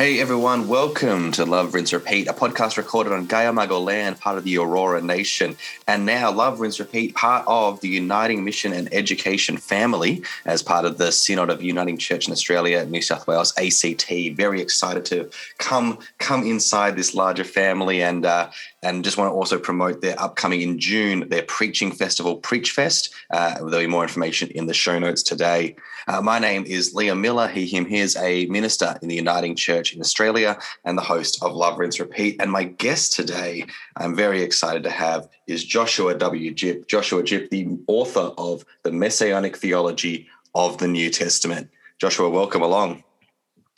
[0.00, 4.44] Hey everyone, welcome to Love, Rinse, Repeat, a podcast recorded on Gayamago land, part of
[4.44, 5.58] the Eora Nation.
[5.86, 10.86] And now, Love, Rinse, Repeat, part of the Uniting Mission and Education family, as part
[10.86, 14.10] of the Synod of Uniting Church in Australia, New South Wales, ACT.
[14.34, 15.28] Very excited to
[15.58, 18.50] come come inside this larger family and uh,
[18.82, 23.12] and just want to also promote their upcoming in June, their preaching festival, Preach Fest.
[23.30, 25.76] Uh, there'll be more information in the show notes today.
[26.08, 27.46] Uh, my name is Liam Miller.
[27.46, 31.54] He, him, he's a minister in the Uniting Church in Australia and the host of
[31.54, 32.36] Love, Rinse, Repeat.
[32.40, 36.54] And my guest today, I'm very excited to have, is Joshua W.
[36.54, 36.86] Jipp.
[36.88, 41.70] Joshua Jipp, the author of The Messianic Theology of the New Testament.
[42.00, 43.04] Joshua, welcome along.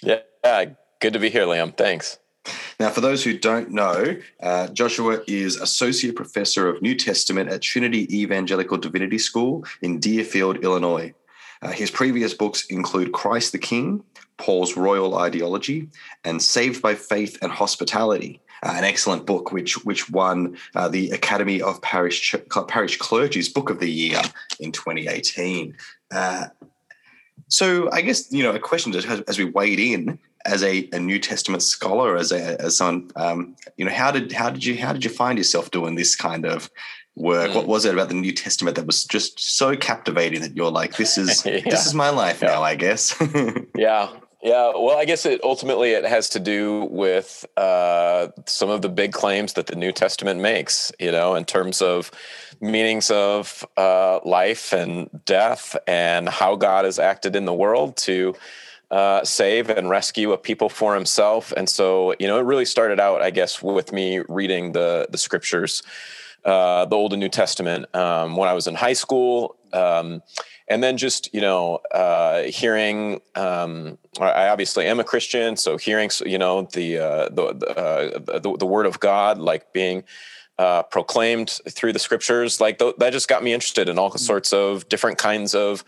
[0.01, 0.21] Yeah,
[1.01, 1.77] good to be here, Liam.
[1.77, 2.19] Thanks.
[2.81, 7.63] Now, for those who don't know, uh, Joshua is Associate Professor of New Testament at
[7.63, 11.15] Trinity Evangelical Divinity School in Deerfield, Illinois.
[11.63, 14.03] Uh, his previous books include Christ the King,
[14.43, 15.89] Paul's Royal Ideology,
[16.25, 18.41] and Saved by Faith and Hospitality.
[18.65, 22.35] Uh, an excellent book, which which won uh, the Academy of Parish
[22.69, 24.21] Parish Clergy's Book of the Year
[24.59, 25.77] in 2018.
[26.11, 26.47] Uh,
[27.49, 30.99] so, I guess you know a question as, as we wade in as a, a,
[30.99, 34.77] New Testament scholar, as a as someone, um, you know, how did how did you
[34.77, 36.69] how did you find yourself doing this kind of
[37.15, 37.51] work?
[37.51, 37.55] Mm.
[37.55, 40.97] What was it about the New Testament that was just so captivating that you're like,
[40.97, 41.61] this is yeah.
[41.65, 42.49] this is my life yeah.
[42.49, 43.15] now, I guess.
[43.77, 44.09] yeah.
[44.43, 48.89] Yeah, well, I guess it ultimately it has to do with uh, some of the
[48.89, 50.91] big claims that the New Testament makes.
[50.99, 52.11] You know, in terms of
[52.61, 58.35] meanings of uh, life and death and how God has acted in the world to
[58.91, 61.53] uh, save and rescue a people for himself.
[61.57, 65.19] And so, you know, it really started out, I guess, with me reading the the
[65.19, 65.85] scriptures,
[66.45, 69.55] uh, the Old and New Testament, um, when I was in high school.
[69.73, 70.21] Um,
[70.69, 76.11] and then just you know uh, hearing um, i obviously am a christian so hearing
[76.25, 80.05] you know the uh, the, the, uh, the, the word of god like being
[80.59, 84.19] uh, proclaimed through the scriptures like th- that just got me interested in all mm-hmm.
[84.19, 85.85] sorts of different kinds of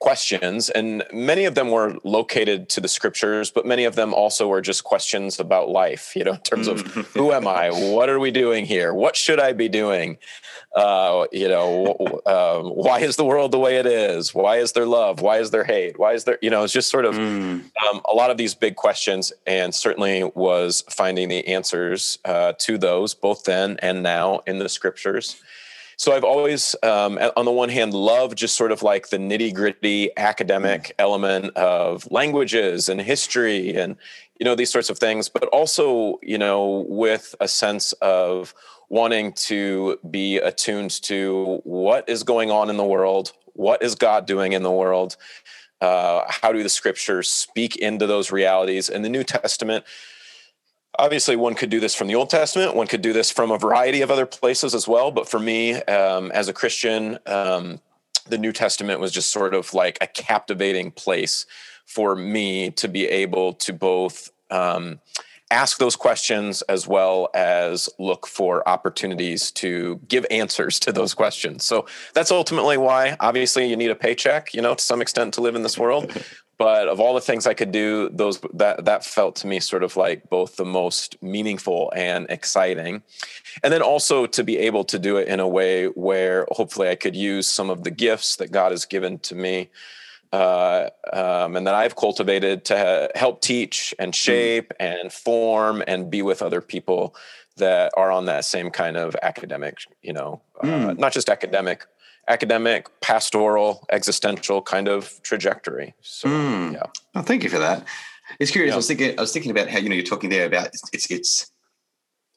[0.00, 4.46] questions and many of them were located to the scriptures but many of them also
[4.46, 7.04] were just questions about life you know in terms of mm.
[7.14, 7.68] who am i?
[7.70, 8.94] What are we doing here?
[8.94, 10.18] What should i be doing?
[10.76, 14.32] Uh, you know uh, why is the world the way it is?
[14.32, 15.20] Why is there love?
[15.20, 15.98] Why is there hate?
[15.98, 17.64] Why is there you know it's just sort of mm.
[17.90, 22.78] um, a lot of these big questions and certainly was finding the answers uh, to
[22.78, 25.42] those both then and now in the scriptures
[25.98, 29.52] so I've always, um, on the one hand, loved just sort of like the nitty
[29.52, 30.92] gritty academic mm.
[31.00, 33.96] element of languages and history and,
[34.38, 38.54] you know, these sorts of things, but also, you know, with a sense of
[38.88, 44.24] wanting to be attuned to what is going on in the world, what is God
[44.24, 45.16] doing in the world,
[45.80, 48.88] uh, how do the scriptures speak into those realities.
[48.88, 49.84] In the New Testament,
[50.98, 53.58] obviously one could do this from the old testament one could do this from a
[53.58, 57.80] variety of other places as well but for me um, as a christian um,
[58.28, 61.46] the new testament was just sort of like a captivating place
[61.86, 65.00] for me to be able to both um,
[65.50, 71.64] ask those questions as well as look for opportunities to give answers to those questions.
[71.64, 75.40] So that's ultimately why obviously you need a paycheck you know to some extent to
[75.40, 76.12] live in this world
[76.58, 79.84] but of all the things I could do, those that that felt to me sort
[79.84, 83.02] of like both the most meaningful and exciting,
[83.62, 86.96] and then also to be able to do it in a way where hopefully I
[86.96, 89.70] could use some of the gifts that God has given to me.
[90.30, 94.16] Uh, um, and that I've cultivated to help teach and mm-hmm.
[94.16, 95.00] shape mm.
[95.00, 97.16] and form and be with other people
[97.56, 100.90] that are on that same kind of academic, you know, mm.
[100.90, 101.86] uh, not just academic
[102.28, 105.94] academic, pastoral, existential kind of trajectory.
[106.00, 106.74] So, mm.
[106.74, 106.82] yeah.
[107.14, 107.84] Oh, thank you for that.
[108.38, 108.70] It's curious.
[108.70, 108.74] Yeah.
[108.74, 109.18] I was thinking.
[109.18, 111.50] I was thinking about how you know you're talking there about it's it's, it's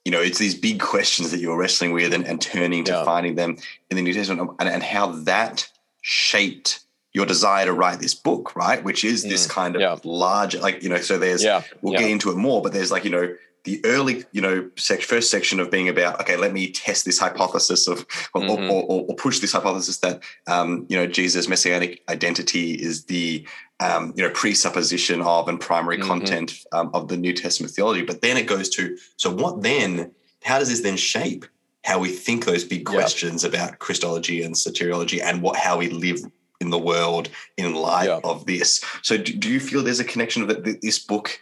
[0.05, 3.03] you know it's these big questions that you're wrestling with and, and turning to yeah.
[3.03, 3.57] finding them
[3.89, 5.69] in the New Testament and, and how that
[6.01, 6.79] shaped
[7.13, 8.81] your desire to write this book, right?
[8.83, 9.49] Which is this mm.
[9.49, 9.97] kind of yeah.
[10.03, 10.97] larger, like you know.
[10.97, 11.63] So there's yeah.
[11.81, 15.01] we'll get into it more, but there's like you know the early, you know, sec-
[15.01, 18.71] first section of being about, okay, let me test this hypothesis of, or, mm-hmm.
[18.71, 23.45] or, or, or push this hypothesis that, um, you know, Jesus' messianic identity is the,
[23.79, 26.07] um, you know, presupposition of and primary mm-hmm.
[26.07, 28.03] content um, of the New Testament theology.
[28.03, 30.11] But then it goes to, so what then?
[30.43, 31.45] How does this then shape
[31.83, 36.19] how we think those big questions about Christology and soteriology and what how we live
[36.59, 38.83] in the world in light of this?
[39.03, 41.39] So, do, do, you feel there's a connection of that this book?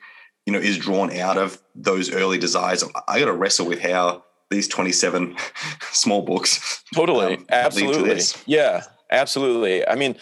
[0.50, 2.84] You know, is drawn out of those early desires.
[3.08, 5.38] I got to wrestle with how these 27
[5.92, 7.36] small books totally.
[7.36, 8.20] um, absolutely.
[8.48, 8.82] yeah
[9.12, 9.88] absolutely.
[9.88, 10.16] I mean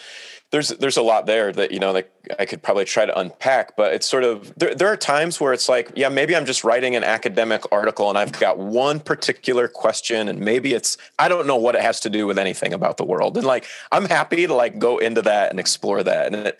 [0.50, 3.74] there's there's a lot there that you know that I could probably try to unpack,
[3.74, 6.62] but it's sort of there, there are times where it's like, yeah, maybe I'm just
[6.62, 11.46] writing an academic article and I've got one particular question, and maybe it's I don't
[11.46, 14.46] know what it has to do with anything about the world, and like I'm happy
[14.46, 16.58] to like go into that and explore that, and it,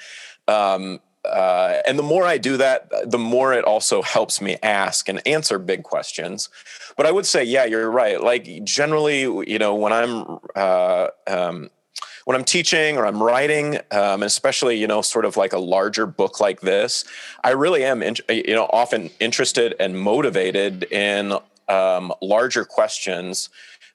[0.48, 5.08] um, uh, and the more I do that, the more it also helps me ask
[5.08, 6.48] and answer big questions.
[6.96, 8.22] But I would say, yeah, you're right.
[8.22, 11.70] Like generally, you know, when I'm uh, um,
[12.24, 16.06] when I'm teaching or I'm writing, um, especially you know, sort of like a larger
[16.06, 17.04] book like this,
[17.42, 21.34] I really am in, you know often interested and motivated in
[21.68, 23.48] um, larger questions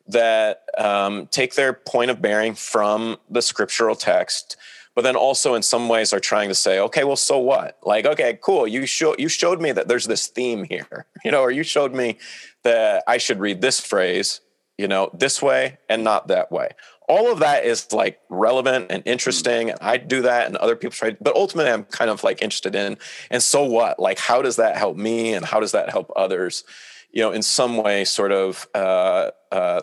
[0.07, 4.57] that um, take their point of bearing from the scriptural text
[4.95, 7.77] but then also in some ways are trying to say okay well so what?
[7.83, 8.67] Like okay cool.
[8.67, 11.93] You show you showed me that there's this theme here you know or you showed
[11.93, 12.17] me
[12.63, 14.39] that i should read this phrase
[14.77, 16.69] you know this way and not that way.
[17.07, 20.95] All of that is like relevant and interesting and i do that and other people
[20.95, 22.97] try but ultimately i'm kind of like interested in
[23.29, 23.99] and so what?
[23.99, 26.63] Like how does that help me and how does that help others?
[27.11, 29.81] You know in some way sort of uh, uh,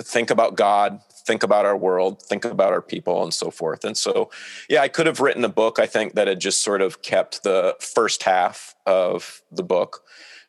[0.00, 3.84] think about god think about our world think about our people and so forth.
[3.84, 4.30] And so
[4.68, 7.42] yeah i could have written a book i think that had just sort of kept
[7.42, 10.02] the first half of the book.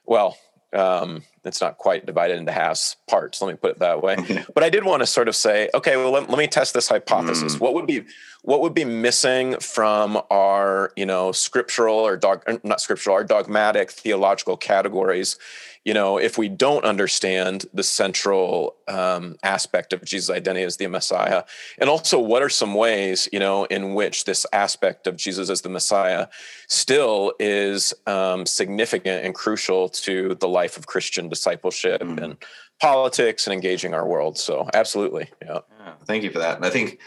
[0.06, 0.38] Well
[0.74, 4.16] um, it's not quite divided into halves parts let me put it that way.
[4.54, 6.88] But i did want to sort of say okay well let, let me test this
[6.88, 7.56] hypothesis.
[7.56, 7.60] Mm.
[7.60, 8.04] what would be
[8.44, 13.92] what would be missing from our you know scriptural or dog not scriptural our dogmatic
[13.92, 15.38] theological categories
[15.84, 20.88] you know, if we don't understand the central um, aspect of Jesus' identity as the
[20.88, 21.44] Messiah,
[21.80, 25.62] and also what are some ways, you know, in which this aspect of Jesus as
[25.62, 26.28] the Messiah
[26.68, 32.22] still is um, significant and crucial to the life of Christian discipleship mm.
[32.22, 32.38] and
[32.80, 34.38] politics and engaging our world.
[34.38, 35.60] So, absolutely, yeah.
[35.80, 35.94] yeah.
[36.06, 36.58] Thank you for that.
[36.58, 37.00] And I think,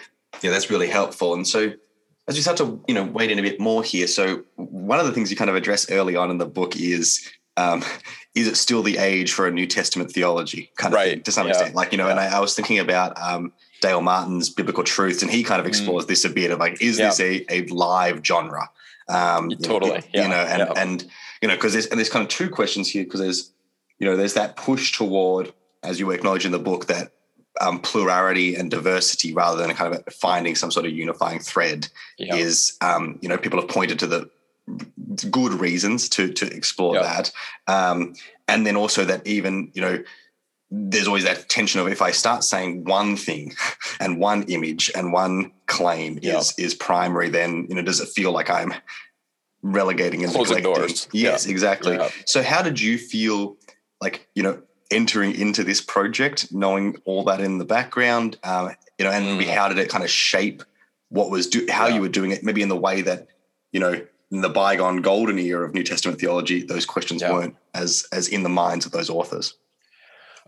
[0.42, 1.34] yeah, that's really helpful.
[1.34, 1.72] And so,
[2.26, 5.06] as we start to, you know, wade in a bit more here, so one of
[5.06, 7.82] the things you kind of address early on in the book is um,
[8.34, 11.10] is it still the age for a New Testament theology kind of right.
[11.10, 11.52] thing, to some yeah.
[11.52, 11.74] extent?
[11.74, 12.12] Like, you know, yeah.
[12.12, 15.66] and I, I, was thinking about um, Dale Martin's Biblical Truths, and he kind of
[15.66, 15.68] mm.
[15.68, 16.08] explores mm.
[16.08, 17.10] this a bit of like, is yeah.
[17.10, 18.68] this a, a live genre?
[19.08, 20.02] Um, totally.
[20.12, 21.10] You, you know, and, and,
[21.42, 23.52] you know, because there's, and there's kind of two questions here because there's,
[23.98, 25.52] you know, there's that push toward,
[25.82, 27.12] as you acknowledge in the book, that
[27.60, 32.76] um, plurality and diversity rather than kind of finding some sort of unifying thread is,
[32.80, 34.28] um, you know, people have pointed to the
[35.30, 37.04] good reasons to to explore yep.
[37.04, 37.32] that
[37.66, 38.14] um,
[38.48, 40.02] and then also that even you know
[40.70, 43.54] there's always that tension of if I start saying one thing
[44.00, 46.40] and one image and one claim yep.
[46.40, 48.74] is is primary, then you know does it feel like I'm
[49.62, 51.08] relegating and Closing doors?
[51.12, 51.98] Yes, exactly.
[52.26, 53.56] So how did you feel
[54.00, 59.04] like you know entering into this project, knowing all that in the background, um, you
[59.04, 59.46] know, and mm.
[59.46, 60.62] how did it kind of shape
[61.08, 63.28] what was do how you were doing it, maybe in the way that
[63.72, 67.32] you know in the bygone golden era of New Testament theology, those questions yeah.
[67.32, 69.54] weren't as as in the minds of those authors.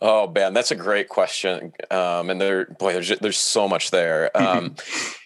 [0.02, 1.72] Oh man, that's a great question.
[1.90, 4.30] Um, and there, boy, there's there's so much there.
[4.46, 4.76] Um,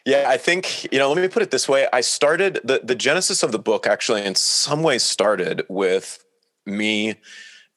[0.06, 1.12] yeah, I think you know.
[1.12, 4.24] Let me put it this way: I started the the genesis of the book actually,
[4.24, 6.24] in some ways, started with
[6.64, 7.16] me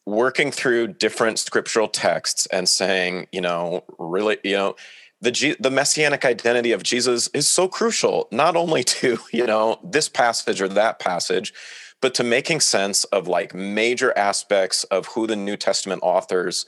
[0.05, 4.75] working through different scriptural texts and saying, you know, really, you know,
[5.23, 10.09] the the messianic identity of Jesus is so crucial, not only to you know this
[10.09, 11.53] passage or that passage,
[12.01, 16.65] but to making sense of like major aspects of who the New Testament authors,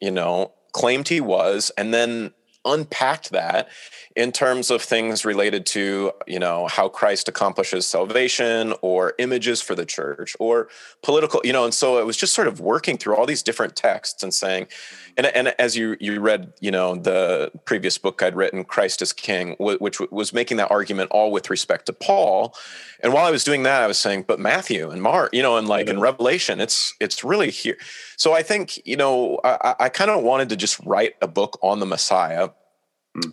[0.00, 2.32] you know, claimed he was, and then
[2.66, 3.68] unpacked that
[4.16, 9.74] in terms of things related to you know how christ accomplishes salvation or images for
[9.74, 10.68] the church or
[11.02, 13.76] political you know and so it was just sort of working through all these different
[13.76, 15.12] texts and saying mm-hmm.
[15.18, 19.12] and, and as you you read you know the previous book i'd written christ is
[19.12, 22.54] king which was making that argument all with respect to paul.
[23.00, 25.58] And while i was doing that i was saying but matthew and mark you know
[25.58, 27.76] and like in revelation it's it's really here.
[28.16, 31.58] So i think you know i, I kind of wanted to just write a book
[31.62, 32.48] on the messiah.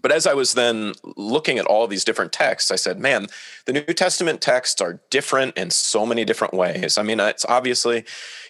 [0.02, 3.28] But as I was then looking at all these different texts, I said, man,
[3.66, 6.98] the New Testament texts are different in so many different ways.
[6.98, 8.06] I mean, it's obviously,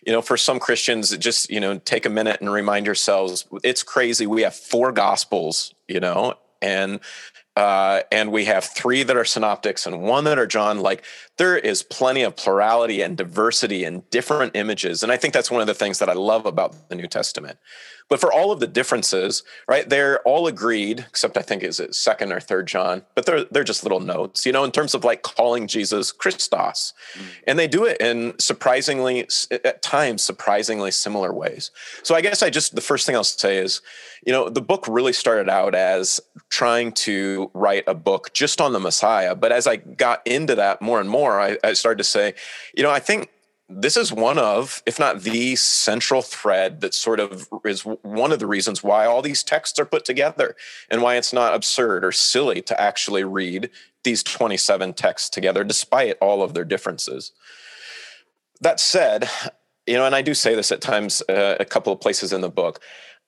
[0.05, 3.83] you know, for some Christians, just, you know, take a minute and remind yourselves it's
[3.83, 4.27] crazy.
[4.27, 6.99] We have four gospels, you know, and
[7.55, 10.79] uh, and we have three that are synoptics and one that are John.
[10.79, 11.03] Like
[11.37, 15.61] there is plenty of plurality and diversity and different images, and I think that's one
[15.61, 17.59] of the things that I love about the New Testament.
[18.09, 21.95] But for all of the differences, right, they're all agreed, except I think is it
[21.95, 25.03] second or third John, but they're they're just little notes, you know, in terms of
[25.03, 26.93] like calling Jesus Christos.
[27.13, 27.25] Mm.
[27.47, 31.71] And they do it in surprisingly at times surprisingly similar ways.
[32.03, 33.81] So I guess I just the first thing I'll say is,
[34.25, 36.19] you know, the book really started out as
[36.49, 39.35] trying to write a book just on the Messiah.
[39.35, 42.35] But as I got into that more and more, I, I started to say,
[42.75, 43.29] you know, I think
[43.81, 48.39] this is one of, if not the central thread that sort of is one of
[48.39, 50.55] the reasons why all these texts are put together
[50.89, 53.69] and why it's not absurd or silly to actually read
[54.03, 57.31] these 27 texts together, despite all of their differences.
[58.61, 59.29] That said,
[59.87, 62.41] you know, and I do say this at times, uh, a couple of places in
[62.41, 62.79] the book.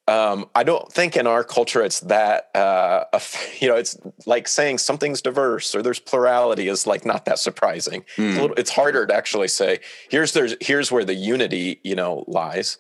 [0.08, 3.06] Um, I don't think in our culture it's that uh,
[3.60, 8.02] you know it's like saying something's diverse or there's plurality is like not that surprising.
[8.02, 8.06] Mm.
[8.06, 8.42] It's, hmm.
[8.42, 12.78] little, it's, harder to actually say here's there's here's where the unity you know lies.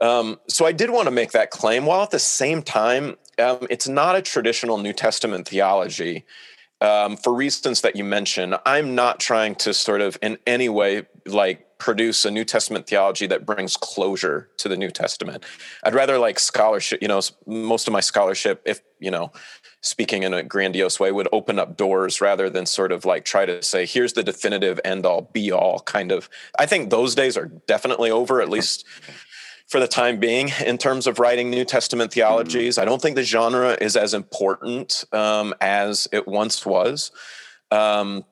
[0.00, 3.66] Um, so I did want to make that claim, while at the same time um,
[3.70, 6.24] it's not a traditional New Testament theology.
[6.80, 11.06] Um, for reasons that you mentioned, I'm not trying to sort of in any way
[11.26, 15.44] like produce a New Testament theology that brings closure to the New Testament.
[15.84, 19.32] I'd rather like scholarship, you know, most of my scholarship, if, you know,
[19.80, 23.46] speaking in a grandiose way, would open up doors rather than sort of like try
[23.46, 26.28] to say, here's the definitive end all be all kind of.
[26.58, 28.84] I think those days are definitely over, at least
[29.68, 32.78] for the time being, in terms of writing New Testament theologies.
[32.78, 37.12] I don't think the genre is as important um, as it once was.
[37.70, 38.24] Um,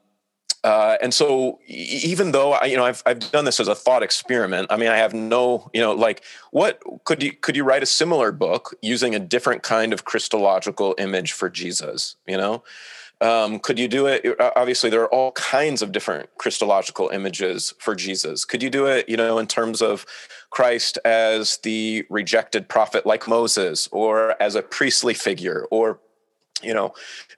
[0.67, 4.03] uh, and so even though I, you know, I've, I've done this as a thought
[4.03, 4.67] experiment.
[4.69, 7.87] I mean, I have no, you know, like what could you, could you write a
[7.87, 12.65] similar book using a different kind of Christological image for Jesus, you know?
[13.21, 14.27] Um, could you do it?
[14.57, 18.45] Obviously, there are all kinds of different Christological images for Jesus.
[18.45, 20.05] Could you do it, you know, in terms of
[20.51, 26.01] Christ as the rejected prophet like Moses, or as a priestly figure, or
[26.63, 26.95] you know,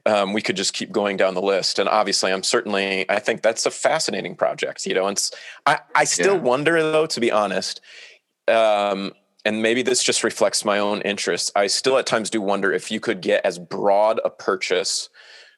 [0.07, 1.79] um, we could just keep going down the list.
[1.79, 5.31] And obviously, I'm certainly, I think that's a fascinating project, you know, and
[5.67, 6.43] I, I still yeah.
[6.43, 7.81] wonder though, to be honest,
[8.47, 9.13] um,
[9.45, 12.91] and maybe this just reflects my own interests I still at times do wonder if
[12.91, 15.09] you could get as broad a purchase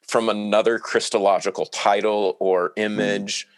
[0.01, 2.83] from another Christological title or mm.
[2.83, 3.45] image.
[3.45, 3.51] Mm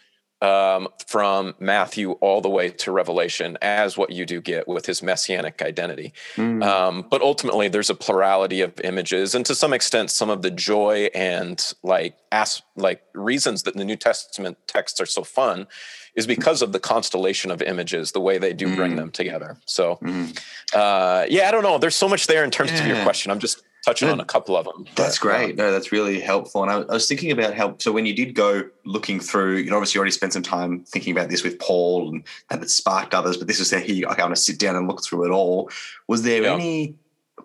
[0.44, 5.02] um, from Matthew all the way to Revelation as what you do get with his
[5.02, 6.12] messianic identity.
[6.36, 6.62] Mm.
[6.62, 10.50] Um, but ultimately, there's a plurality of images, and to some extent, some of the
[10.50, 15.66] joy and like as like reasons that the New Testament texts are so fun
[16.14, 18.76] is because of the constellation of images, the way they do mm.
[18.76, 19.56] bring them together.
[19.64, 20.38] So, mm.
[20.74, 21.78] uh, yeah, I don't know.
[21.78, 22.80] There's so much there in terms yeah.
[22.80, 23.32] of your question.
[23.32, 24.86] I'm just touching on a couple of them.
[24.96, 25.50] That's but, great.
[25.50, 26.62] Um, no, that's really helpful.
[26.62, 29.70] And I, I, was thinking about how, so when you did go looking through, you
[29.70, 32.70] know, obviously you already spent some time thinking about this with Paul and, and it
[32.70, 35.26] sparked others, but this was here, okay, I want to sit down and look through
[35.26, 35.70] it all.
[36.08, 36.54] Was there yeah.
[36.54, 36.96] any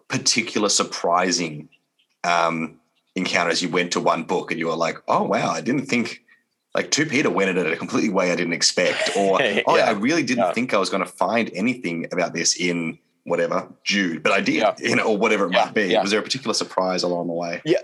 [0.08, 1.70] particular surprising
[2.24, 2.80] um,
[3.16, 6.24] encounters you went to one book and you were like, oh, wow, I didn't think,
[6.74, 9.62] like 2 Peter went at it a completely way I didn't expect, or yeah.
[9.68, 10.54] oh, I really didn't yeah.
[10.54, 14.56] think I was going to find anything about this in whatever Jude, but I did,
[14.56, 14.76] yeah.
[14.80, 15.88] you know, or whatever it yeah, might be.
[15.88, 16.02] Yeah.
[16.02, 17.62] Was there a particular surprise along the way?
[17.66, 17.78] Yeah.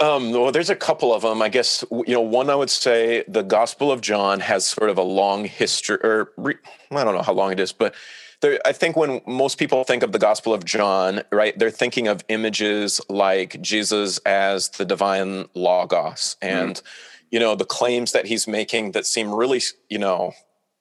[0.00, 1.42] Um, well, there's a couple of them.
[1.42, 2.22] I guess you know.
[2.22, 6.32] One, I would say the Gospel of John has sort of a long history, or
[6.38, 6.54] re,
[6.90, 7.94] I don't know how long it is, but
[8.40, 12.08] there, I think when most people think of the Gospel of John, right, they're thinking
[12.08, 16.82] of images like Jesus as the divine Logos, and mm.
[17.30, 19.60] you know the claims that he's making that seem really,
[19.90, 20.32] you know,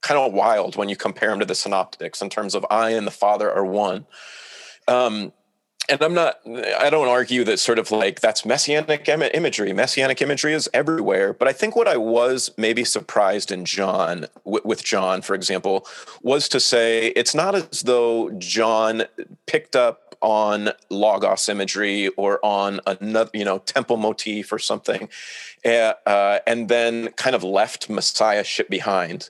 [0.09, 3.05] kind of wild when you compare him to the synoptics in terms of I and
[3.05, 4.07] the Father are one.
[4.87, 5.33] Um,
[5.87, 6.39] and I'm not,
[6.79, 9.71] I don't argue that sort of like that's messianic imagery.
[9.71, 11.31] Messianic imagery is everywhere.
[11.33, 15.85] But I think what I was maybe surprised in John, with John, for example,
[16.23, 19.03] was to say it's not as though John
[19.45, 25.07] picked up on logos imagery or on another, you know, temple motif or something,
[25.63, 29.29] uh, uh, and then kind of left messiahship behind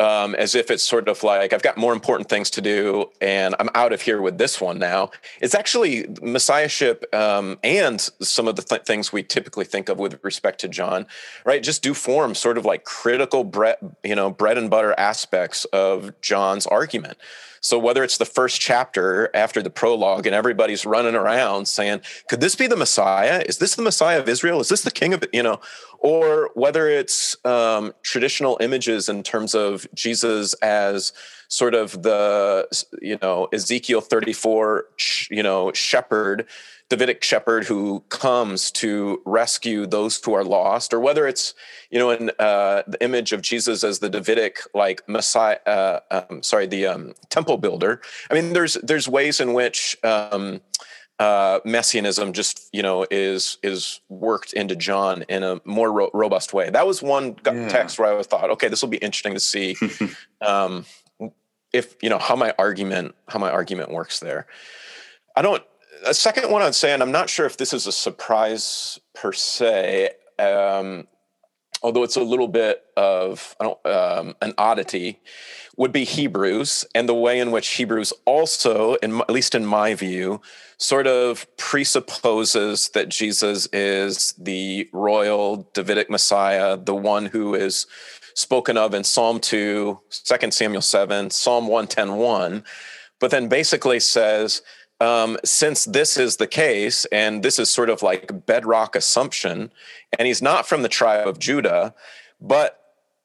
[0.00, 3.54] um, as if it's sort of like I've got more important things to do and
[3.60, 5.10] I'm out of here with this one now.
[5.40, 10.18] It's actually messiahship um, and some of the th- things we typically think of with
[10.22, 11.06] respect to John,
[11.44, 11.62] right?
[11.62, 16.18] Just do form sort of like critical bread, you know, bread and butter aspects of
[16.22, 17.18] John's argument.
[17.60, 22.40] So whether it's the first chapter after the prologue and everybody's running around saying, could
[22.40, 23.44] this be the Messiah?
[23.46, 24.60] Is this the Messiah of Israel?
[24.60, 25.60] Is this the king of, you know,
[26.00, 31.12] or whether it's um, traditional images in terms of Jesus as
[31.48, 32.66] sort of the
[33.00, 34.86] you know Ezekiel 34
[35.30, 36.46] you know shepherd
[36.90, 41.54] Davidic shepherd who comes to rescue those who are lost, or whether it's
[41.88, 46.42] you know in uh, the image of Jesus as the Davidic like Messiah, uh, um,
[46.42, 48.02] sorry, the um, temple builder.
[48.28, 50.60] I mean, there's there's ways in which um,
[51.20, 56.54] uh, messianism just you know is is worked into John in a more ro- robust
[56.54, 56.70] way.
[56.70, 57.68] That was one yeah.
[57.68, 59.76] text where I thought, okay, this will be interesting to see
[60.40, 60.86] um,
[61.74, 64.46] if you know how my argument how my argument works there.
[65.36, 65.62] I don't
[66.06, 69.34] a second one I'd say, and I'm not sure if this is a surprise per
[69.34, 71.06] se, um,
[71.82, 75.20] although it's a little bit of um, an oddity,
[75.76, 79.94] would be Hebrews and the way in which Hebrews also, in, at least in my
[79.94, 80.42] view,
[80.76, 87.86] sort of presupposes that Jesus is the royal Davidic Messiah, the one who is
[88.34, 92.64] spoken of in Psalm 2, 2 Samuel 7, Psalm 110 1,
[93.18, 94.62] but then basically says,
[95.00, 99.72] um, since this is the case, and this is sort of like bedrock assumption,
[100.18, 101.94] and he's not from the tribe of Judah,
[102.40, 102.76] but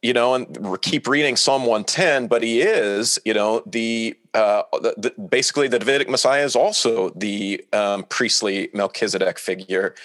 [0.06, 4.94] you know, and keep reading Psalm 110, but he is, you know, the, uh, the,
[4.98, 9.96] the basically the Davidic Messiah is also the um, priestly Melchizedek figure.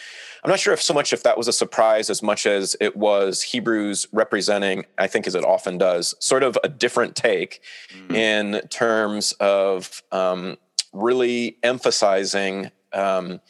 [0.43, 2.97] I'm not sure if so much if that was a surprise as much as it
[2.97, 7.61] was Hebrews representing, I think as it often does, sort of a different take
[7.95, 8.15] mm-hmm.
[8.15, 10.57] in terms of um,
[10.93, 13.41] really emphasizing um,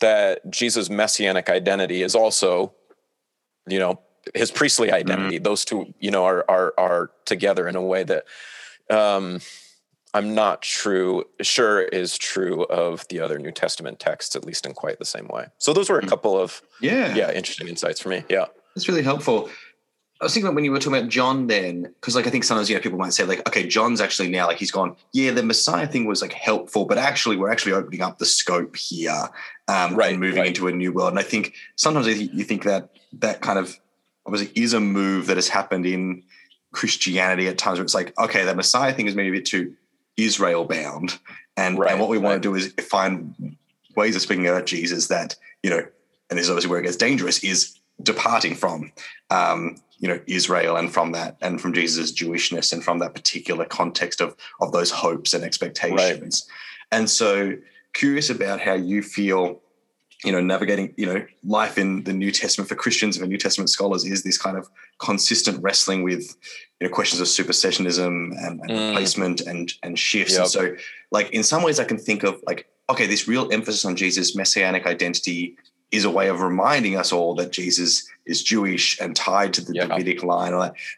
[0.00, 2.72] that Jesus' messianic identity is also,
[3.66, 4.00] you know,
[4.34, 5.36] his priestly identity.
[5.36, 5.44] Mm-hmm.
[5.44, 8.24] Those two, you know, are are are together in a way that
[8.90, 9.40] um,
[10.14, 14.74] I'm not true sure is true of the other New Testament texts, at least in
[14.74, 15.46] quite the same way.
[15.58, 16.08] So those were a mm.
[16.08, 18.24] couple of yeah yeah interesting insights for me.
[18.28, 19.50] Yeah, that's really helpful.
[20.20, 22.42] I was thinking about when you were talking about John then, because like I think
[22.42, 25.30] sometimes you know people might say like, okay, John's actually now like he's gone, yeah,
[25.30, 29.28] the Messiah thing was like helpful, but actually we're actually opening up the scope here,
[29.68, 30.48] um, right, and moving right.
[30.48, 31.10] into a new world.
[31.10, 33.78] And I think sometimes you think that that kind of
[34.26, 36.24] obviously is a move that has happened in
[36.72, 39.74] Christianity at times where it's like, okay, the Messiah thing is maybe a bit too
[40.16, 41.16] Israel bound,
[41.56, 43.56] and right, and what we want to do is find
[43.94, 45.86] ways of speaking about Jesus that you know,
[46.28, 48.92] and this is obviously where it gets dangerous is departing from.
[49.30, 53.64] Um, you know Israel and from that and from Jesus' Jewishness and from that particular
[53.64, 56.46] context of of those hopes and expectations.
[56.48, 56.98] Right.
[56.98, 57.56] And so
[57.94, 59.60] curious about how you feel
[60.24, 63.38] you know navigating you know life in the new testament for christians and for new
[63.38, 66.36] testament scholars is this kind of consistent wrestling with
[66.80, 68.88] you know questions of supersessionism and, and mm.
[68.88, 70.42] replacement and and shifts yep.
[70.42, 70.76] and so
[71.12, 74.34] like in some ways i can think of like okay this real emphasis on jesus
[74.34, 75.56] messianic identity
[75.90, 79.74] is a way of reminding us all that Jesus is Jewish and tied to the
[79.74, 79.86] yeah.
[79.86, 80.52] Davidic line.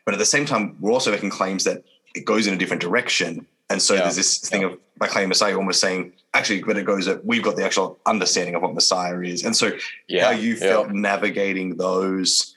[0.05, 2.83] But at the same time, we're also making claims that it goes in a different
[2.83, 3.46] direction.
[3.68, 4.03] And so yeah.
[4.03, 4.68] there's this thing yeah.
[4.68, 7.98] of my claim Messiah almost saying, actually, but it goes that we've got the actual
[8.05, 9.44] understanding of what Messiah is.
[9.44, 9.72] And so
[10.09, 10.24] yeah.
[10.24, 12.55] how you felt navigating those,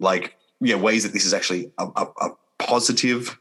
[0.00, 2.28] like, yeah, ways that this is actually a, a, a
[2.58, 3.38] positive,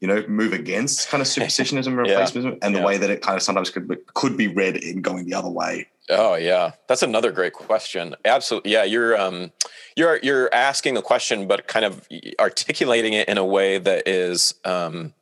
[0.00, 3.36] you know, move against kind of supersessionism and replacement, and the way that it kind
[3.36, 5.88] of sometimes could could be read in going the other way.
[6.08, 8.14] Oh yeah, that's another great question.
[8.24, 8.84] Absolutely, yeah.
[8.84, 9.50] You're um,
[9.96, 12.06] you're you're asking the question, but kind of
[12.38, 15.14] articulating it in a way that is um,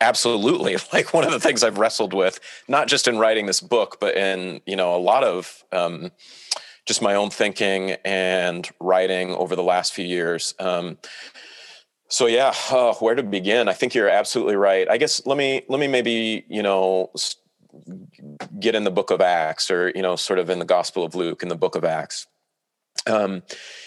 [0.00, 3.96] absolutely like one of the things I've wrestled with, not just in writing this book,
[3.98, 6.10] but in you know a lot of um,
[6.84, 10.54] just my own thinking and writing over the last few years.
[10.58, 10.98] Um,
[12.08, 13.68] so yeah, uh, where to begin?
[13.68, 14.86] I think you're absolutely right.
[14.90, 17.10] I guess let me let me maybe you know.
[17.16, 17.41] St-
[18.58, 21.14] get in the book of Acts or, you know, sort of in the Gospel of
[21.14, 22.26] Luke in the book of Acts.
[23.06, 23.42] Um,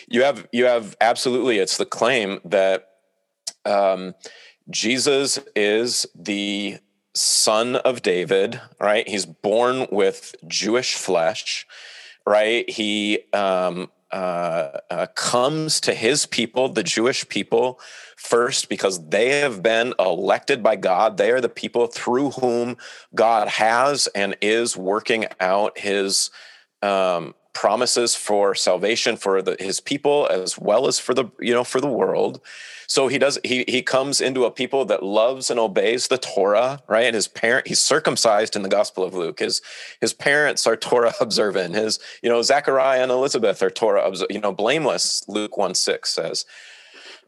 [0.08, 2.90] you have, you have absolutely, it's the claim that
[3.66, 4.16] um,
[4.70, 6.78] Jesus is the
[7.16, 9.08] son of David, right?
[9.08, 11.66] He's born with Jewish flesh,
[12.26, 12.70] right?
[12.70, 17.80] He um, uh, uh, comes to his people, the Jewish people,
[18.16, 21.18] first because they have been elected by God.
[21.18, 22.78] They are the people through whom
[23.14, 26.30] God has and is working out his
[26.82, 31.64] um, promises for salvation for the, his people as well as for the you know
[31.64, 32.42] for the world.
[32.88, 36.82] So he does he he comes into a people that loves and obeys the Torah,
[36.88, 37.06] right?
[37.06, 39.40] And his parent he's circumcised in the Gospel of Luke.
[39.40, 39.62] His
[40.02, 41.76] his parents are Torah observant.
[41.76, 45.26] His you know Zechariah and Elizabeth are Torah you know blameless.
[45.28, 46.46] Luke one six says.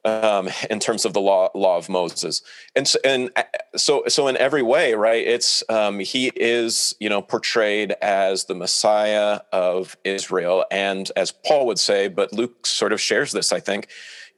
[0.05, 2.41] um, in terms of the law law of Moses.
[2.75, 3.43] And so, and uh,
[3.75, 5.25] so so in every way, right?
[5.25, 11.67] It's um, he is you know portrayed as the Messiah of Israel, and as Paul
[11.67, 13.87] would say, but Luke sort of shares this, I think.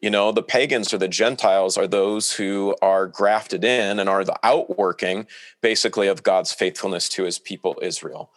[0.02, 4.24] You know, the pagans or the Gentiles are those who are grafted in and are
[4.24, 5.28] the outworking,
[5.62, 8.32] basically, of God's faithfulness to his people Israel.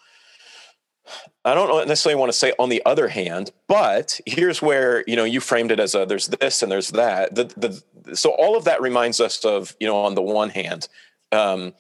[1.45, 5.25] I don't necessarily want to say on the other hand, but here's where you know
[5.25, 7.35] you framed it as a there's this and there's that.
[7.35, 10.89] The, the so all of that reminds us of you know on the one hand,
[11.33, 11.75] um,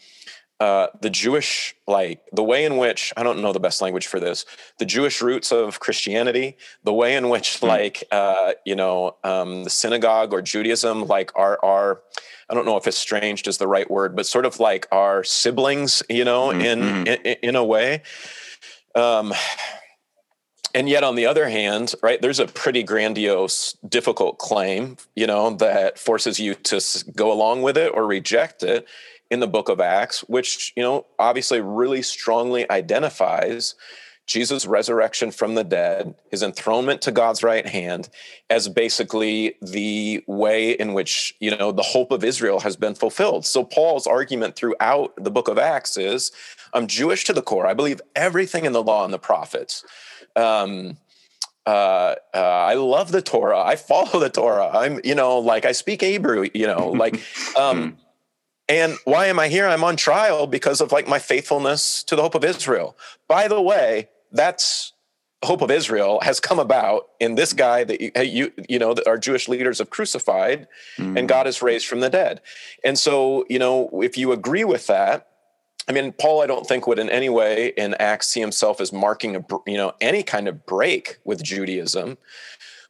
[0.62, 4.20] uh, the Jewish like the way in which I don't know the best language for
[4.20, 4.46] this,
[4.79, 7.66] the Jewish roots of Christianity, the way in which mm.
[7.66, 12.03] like uh, you know um, the synagogue or Judaism like are are
[12.48, 16.01] I don't know if estranged is the right word, but sort of like our siblings,
[16.09, 16.61] you know, mm-hmm.
[16.61, 18.03] in, in in a way.
[18.94, 19.35] Um,
[20.75, 25.51] and yet on the other hand right there's a pretty grandiose difficult claim you know
[25.51, 26.81] that forces you to
[27.14, 28.87] go along with it or reject it
[29.32, 33.74] in the book of acts which you know obviously really strongly identifies
[34.26, 38.08] jesus resurrection from the dead his enthronement to god's right hand
[38.50, 43.44] as basically the way in which you know the hope of israel has been fulfilled
[43.44, 46.30] so paul's argument throughout the book of acts is
[46.72, 47.66] I'm Jewish to the core.
[47.66, 49.84] I believe everything in the law and the prophets.
[50.36, 50.96] Um,
[51.66, 53.60] uh, uh, I love the Torah.
[53.60, 54.70] I follow the Torah.
[54.72, 57.20] I'm, you know, like I speak Hebrew, you know, like,
[57.56, 57.98] um,
[58.68, 59.66] and why am I here?
[59.66, 62.96] I'm on trial because of like my faithfulness to the hope of Israel.
[63.29, 64.92] By the way, that's
[65.44, 69.07] hope of Israel has come about in this guy that you, you, you know, that
[69.09, 71.18] our Jewish leaders have crucified mm.
[71.18, 72.40] and God has raised from the dead.
[72.85, 75.29] And so, you know, if you agree with that,
[75.88, 78.92] I mean, Paul, I don't think would in any way in Acts see himself as
[78.92, 82.18] marking a you know any kind of break with Judaism,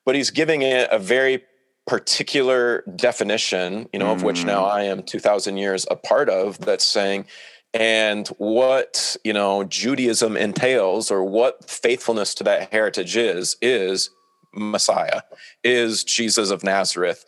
[0.05, 1.43] but he's giving it a very
[1.87, 4.15] particular definition, you know, mm.
[4.15, 4.71] of which now mm.
[4.71, 6.59] I am two thousand years a part of.
[6.59, 7.27] That's saying,
[7.75, 14.11] and what you know Judaism entails, or what faithfulness to that heritage is, is
[14.55, 15.23] Messiah,
[15.65, 17.25] is Jesus of Nazareth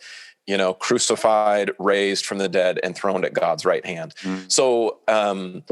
[0.47, 4.13] you know, crucified, raised from the dead, and throned at God's right hand.
[4.17, 4.51] Mm.
[4.51, 5.63] So, um,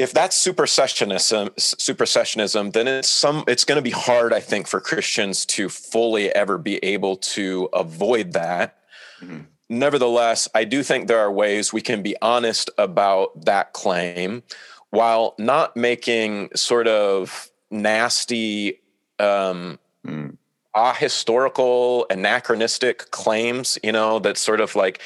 [0.00, 3.44] if that's supersessionism, supersessionism, then it's some.
[3.46, 7.68] It's going to be hard, I think, for Christians to fully ever be able to
[7.74, 8.78] avoid that.
[9.20, 9.40] Mm-hmm.
[9.68, 14.42] Nevertheless, I do think there are ways we can be honest about that claim,
[14.88, 18.80] while not making sort of nasty.
[19.18, 20.36] Um, mm
[20.76, 25.00] ahistorical, anachronistic claims, you know, that sort of like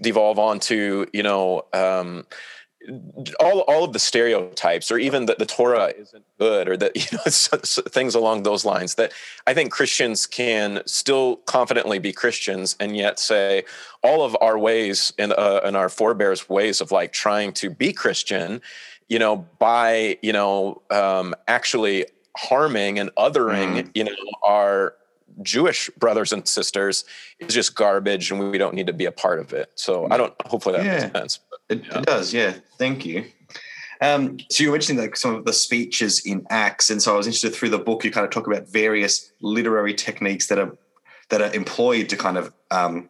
[0.00, 2.24] devolve onto, you know, um,
[3.38, 7.18] all all of the stereotypes, or even that the Torah isn't good, or that you
[7.18, 8.94] know things along those lines.
[8.94, 9.12] That
[9.46, 13.64] I think Christians can still confidently be Christians, and yet say
[14.02, 17.92] all of our ways and uh, and our forebears' ways of like trying to be
[17.92, 18.62] Christian,
[19.08, 23.90] you know, by you know um, actually harming and othering, mm.
[23.94, 24.94] you know, our
[25.42, 27.04] Jewish brothers and sisters
[27.38, 29.70] is just garbage and we don't need to be a part of it.
[29.74, 31.40] So I don't, hopefully that yeah, makes sense.
[31.70, 31.98] It, yeah.
[31.98, 32.34] it, does.
[32.34, 32.54] Yeah.
[32.78, 33.24] Thank you.
[34.02, 36.90] Um, so you mentioned like some of the speeches in Acts.
[36.90, 39.94] And so I was interested through the book, you kind of talk about various literary
[39.94, 40.76] techniques that are,
[41.28, 43.08] that are employed to kind of um,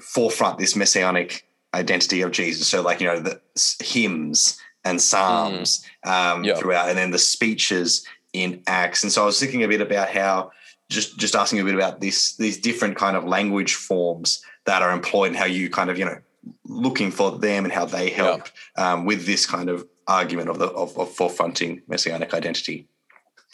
[0.00, 2.68] forefront this messianic identity of Jesus.
[2.68, 3.40] So like, you know, the
[3.80, 6.10] hymns and psalms mm.
[6.10, 9.02] um, throughout, and then the speeches in Acts.
[9.02, 10.52] And so I was thinking a bit about how
[10.88, 14.92] just just asking a bit about this these different kind of language forms that are
[14.92, 16.18] employed and how you kind of you know
[16.64, 18.92] looking for them and how they help yeah.
[18.92, 22.88] um, with this kind of argument of the of, of forefronting messianic identity.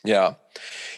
[0.05, 0.35] Yeah.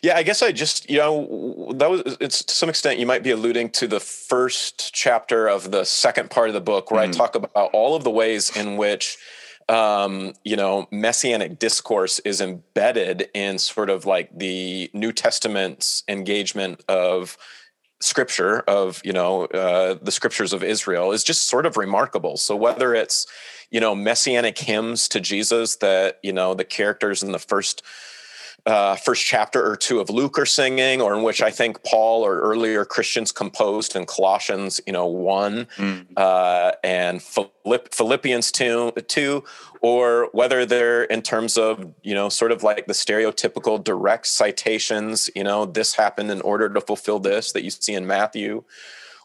[0.03, 3.23] Yeah, I guess I just, you know, that was, it's to some extent, you might
[3.23, 7.09] be alluding to the first chapter of the second part of the book where mm.
[7.09, 9.19] I talk about all of the ways in which
[9.71, 16.83] um, you know, messianic discourse is embedded in sort of like the New Testament's engagement
[16.89, 17.39] of
[18.01, 22.37] scripture of you know uh, the scriptures of Israel is just sort of remarkable.
[22.37, 23.27] So whether it's
[23.71, 27.83] you know messianic hymns to Jesus that you know the characters in the first
[28.67, 32.25] uh, first chapter or two of Luke are singing, or in which I think Paul
[32.25, 36.07] or earlier Christians composed in Colossians, you know, one mm.
[36.17, 39.45] uh, and Philipp- Philippians two, two,
[39.81, 45.31] or whether they're in terms of you know, sort of like the stereotypical direct citations,
[45.35, 48.65] you know, this happened in order to fulfill this that you see in Matthew,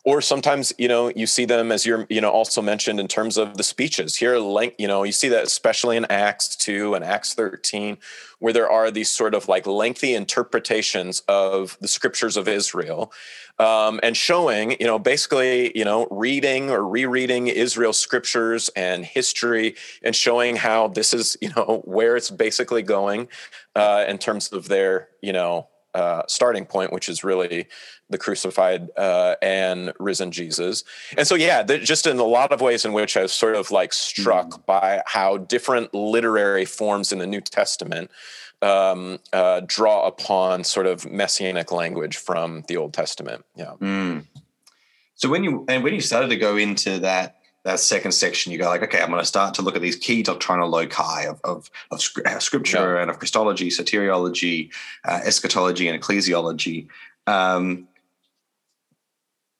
[0.05, 3.37] or sometimes you know you see them as you're you know also mentioned in terms
[3.37, 4.15] of the speeches.
[4.15, 7.97] Here length you know you see that especially in acts 2 and acts 13
[8.39, 13.11] where there are these sort of like lengthy interpretations of the scriptures of israel
[13.59, 19.75] um, and showing you know basically you know reading or rereading israel's scriptures and history
[20.03, 23.27] and showing how this is you know where it's basically going
[23.75, 27.65] uh, in terms of their you know uh, starting point, which is really
[28.09, 30.83] the crucified uh, and risen Jesus.
[31.17, 33.71] And so, yeah, just in a lot of ways in which I was sort of
[33.71, 34.65] like struck mm.
[34.65, 38.11] by how different literary forms in the New Testament
[38.61, 43.43] um, uh, draw upon sort of messianic language from the Old Testament.
[43.55, 43.73] Yeah.
[43.79, 44.25] Mm.
[45.15, 48.59] So when you and when you started to go into that that second section, you
[48.59, 51.41] go like, okay, I'm going to start to look at these key doctrinal loci of
[51.43, 53.01] of, of uh, scripture yeah.
[53.01, 54.71] and of Christology, soteriology,
[55.03, 56.87] uh, eschatology, and ecclesiology.
[57.25, 57.87] Um,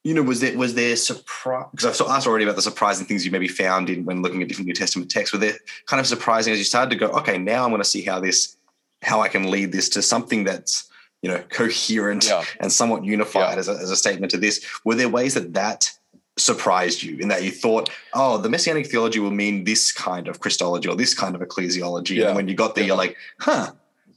[0.03, 1.65] you know, was there was there surprise?
[1.71, 4.47] Because I've asked already about the surprising things you maybe found in when looking at
[4.47, 5.33] different New Testament texts.
[5.33, 5.55] Were there
[5.87, 8.19] kind of surprising as you started to go, okay, now I'm going to see how
[8.19, 8.55] this,
[9.01, 10.87] how I can lead this to something that's
[11.23, 12.43] you know coherent yeah.
[12.59, 13.59] and somewhat unified yeah.
[13.59, 14.63] as, a, as a statement to this.
[14.83, 15.91] Were there ways that that
[16.37, 20.39] surprised you in that you thought, oh, the messianic theology will mean this kind of
[20.39, 22.17] Christology or this kind of ecclesiology.
[22.17, 22.27] Yeah.
[22.27, 22.89] And when you got there, yeah.
[22.89, 23.71] you're like, huh,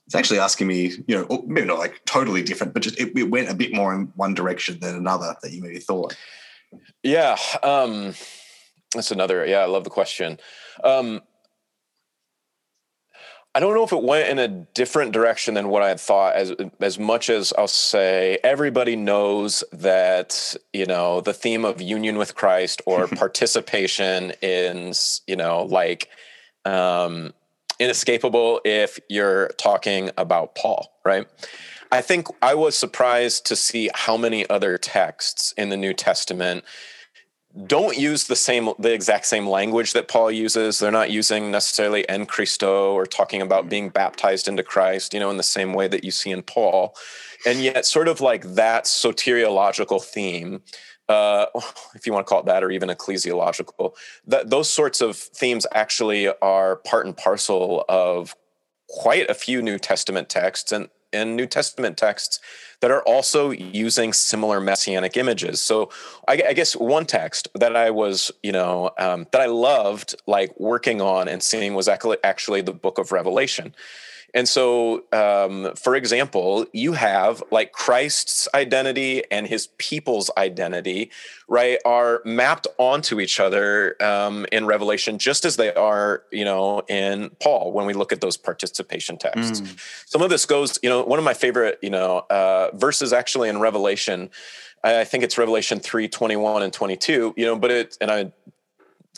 [0.07, 3.31] it's actually asking me, you know, maybe not like totally different, but just it, it,
[3.31, 6.17] went a bit more in one direction than another that you maybe thought.
[7.03, 7.37] Yeah.
[7.63, 8.15] Um,
[8.95, 10.41] that's another, yeah, I love the question.
[10.83, 11.21] Um,
[13.59, 16.37] I don't know if it went in a different direction than what I had thought.
[16.37, 22.19] As as much as I'll say, everybody knows that you know the theme of union
[22.19, 26.09] with Christ or participation is you know like
[26.65, 27.35] um,
[27.81, 31.27] inescapable if you're talking about Paul, right?
[31.91, 36.63] I think I was surprised to see how many other texts in the New Testament
[37.67, 40.79] don't use the same the exact same language that Paul uses.
[40.79, 43.71] They're not using necessarily en Christo or talking about mm-hmm.
[43.71, 46.95] being baptized into Christ, you know, in the same way that you see in Paul.
[47.47, 50.63] And yet sort of like that soteriological theme
[51.09, 51.47] uh,
[51.95, 53.95] if you want to call it that, or even ecclesiological,
[54.27, 58.37] that those sorts of themes actually are part and parcel of
[58.89, 62.41] quite a few New Testament texts and, and New Testament texts
[62.81, 65.61] that are also using similar messianic images.
[65.61, 65.91] So
[66.29, 70.59] I, I guess one text that I was, you know, um, that I loved like
[70.59, 73.75] working on and seeing was actually, actually the book of Revelation.
[74.39, 81.11] And so, um, for example, you have like Christ's identity and his people's identity,
[81.49, 86.83] right, are mapped onto each other um, in Revelation, just as they are, you know,
[86.87, 89.61] in Paul when we look at those participation texts.
[89.61, 90.09] Mm.
[90.09, 93.49] Some of this goes, you know, one of my favorite, you know, uh, verses actually
[93.49, 94.31] in Revelation.
[94.85, 98.33] I think it's Revelation 3 21 and 22, you know, but it, and I,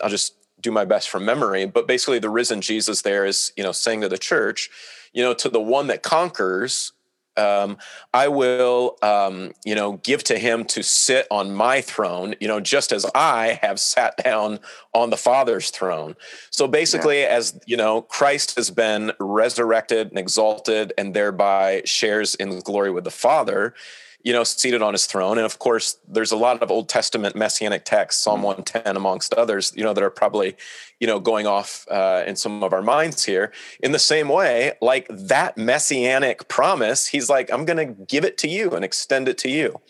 [0.02, 3.62] I'll just do my best from memory, but basically the risen Jesus there is, you
[3.62, 4.70] know, saying to the church,
[5.12, 6.92] you know, to the one that conquers,
[7.37, 7.79] um,
[8.12, 12.61] I will, um, you know, give to him to sit on my throne, you know,
[12.61, 14.61] just as I have sat down
[14.92, 16.16] on the Father's throne.
[16.51, 17.29] So basically, yeah.
[17.29, 23.05] as you know, Christ has been resurrected and exalted, and thereby shares in glory with
[23.05, 23.75] the Father
[24.22, 25.38] you know, seated on his throne.
[25.38, 28.96] And of course, there's a lot of Old Testament messianic texts, Psalm 110 mm-hmm.
[28.96, 30.56] amongst others, you know, that are probably,
[30.98, 33.52] you know, going off uh, in some of our minds here.
[33.83, 38.37] In the same way, like that messianic promise, he's like, I'm going to give it
[38.38, 39.80] to you and extend it to you.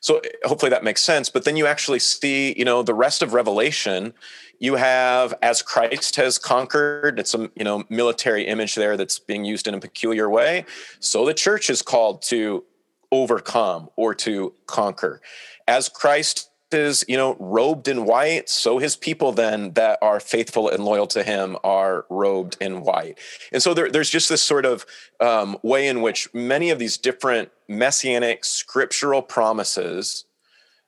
[0.00, 1.30] So hopefully that makes sense.
[1.30, 4.14] But then you actually see, you know, the rest of Revelation.
[4.58, 7.18] You have as Christ has conquered.
[7.18, 10.66] It's a you know military image there that's being used in a peculiar way.
[11.00, 12.64] So the church is called to
[13.12, 15.20] overcome or to conquer.
[15.68, 20.68] As Christ is, you know, robed in white, so his people then that are faithful
[20.68, 23.18] and loyal to him are robed in white.
[23.52, 24.86] And so there, there's just this sort of
[25.20, 30.24] um, way in which many of these different messianic scriptural promises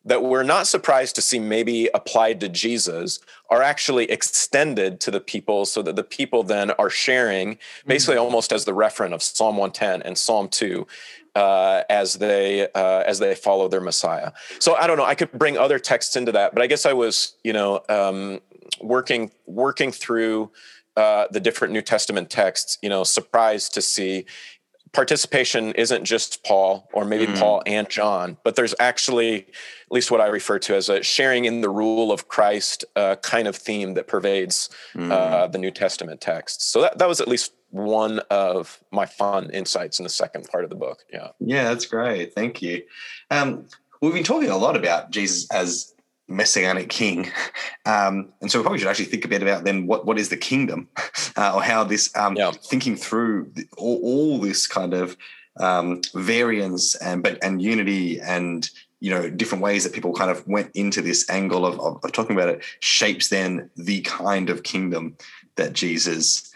[0.04, 5.20] that we're not surprised to see maybe applied to Jesus are actually extended to the
[5.20, 8.24] people so that the people then are sharing basically mm-hmm.
[8.24, 10.86] almost as the referent of Psalm 110 and Psalm 2
[11.34, 14.32] uh, as they uh, as they follow their Messiah.
[14.60, 15.04] So I don't know.
[15.04, 18.40] I could bring other texts into that, but I guess I was you know um,
[18.80, 20.50] working working through
[20.96, 22.78] uh, the different New Testament texts.
[22.82, 24.26] You know, surprised to see
[24.94, 27.38] participation isn't just Paul or maybe mm.
[27.38, 31.44] Paul and John, but there's actually at least what I refer to as a sharing
[31.44, 35.10] in the rule of Christ uh, kind of theme that pervades mm.
[35.10, 36.64] uh, the New Testament texts.
[36.66, 40.64] So that, that was at least one of my fun insights in the second part
[40.64, 41.04] of the book.
[41.12, 41.28] Yeah.
[41.40, 42.32] Yeah, that's great.
[42.32, 42.84] Thank you.
[43.30, 43.66] Um,
[44.00, 45.93] we've been talking a lot about Jesus as
[46.28, 47.30] messianic king,
[47.86, 50.28] um, and so we probably should actually think a bit about then what what is
[50.28, 50.88] the kingdom,
[51.36, 52.50] uh, or how this um, yeah.
[52.50, 55.16] thinking through all, all, this kind of
[55.58, 60.46] um, variance and but and unity and you know different ways that people kind of
[60.46, 64.62] went into this angle of, of, of talking about it shapes then the kind of
[64.62, 65.16] kingdom
[65.56, 66.52] that Jesus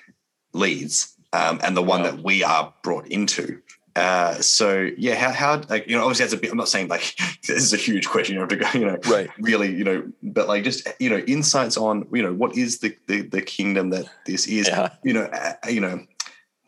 [0.52, 2.10] leads um, and the one yeah.
[2.10, 3.60] that we are brought into.
[3.98, 6.52] Uh, so yeah, how how like you know obviously that's a bit.
[6.52, 7.16] I'm not saying like
[7.48, 8.34] this is a huge question.
[8.34, 9.28] You have to go, you know, right?
[9.40, 12.96] Really, you know, but like just you know insights on you know what is the
[13.08, 14.68] the, the kingdom that this is.
[14.68, 14.90] Yeah.
[15.02, 16.06] You know, uh, you know,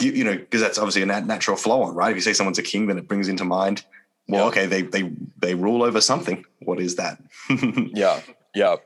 [0.00, 2.10] you, you know, because that's obviously a nat- natural flow on, right?
[2.10, 3.84] If you say someone's a king, then it brings into mind,
[4.26, 4.48] well, yeah.
[4.48, 6.44] okay, they they they rule over something.
[6.60, 7.22] What is that?
[7.94, 8.20] yeah,
[8.56, 8.76] yeah,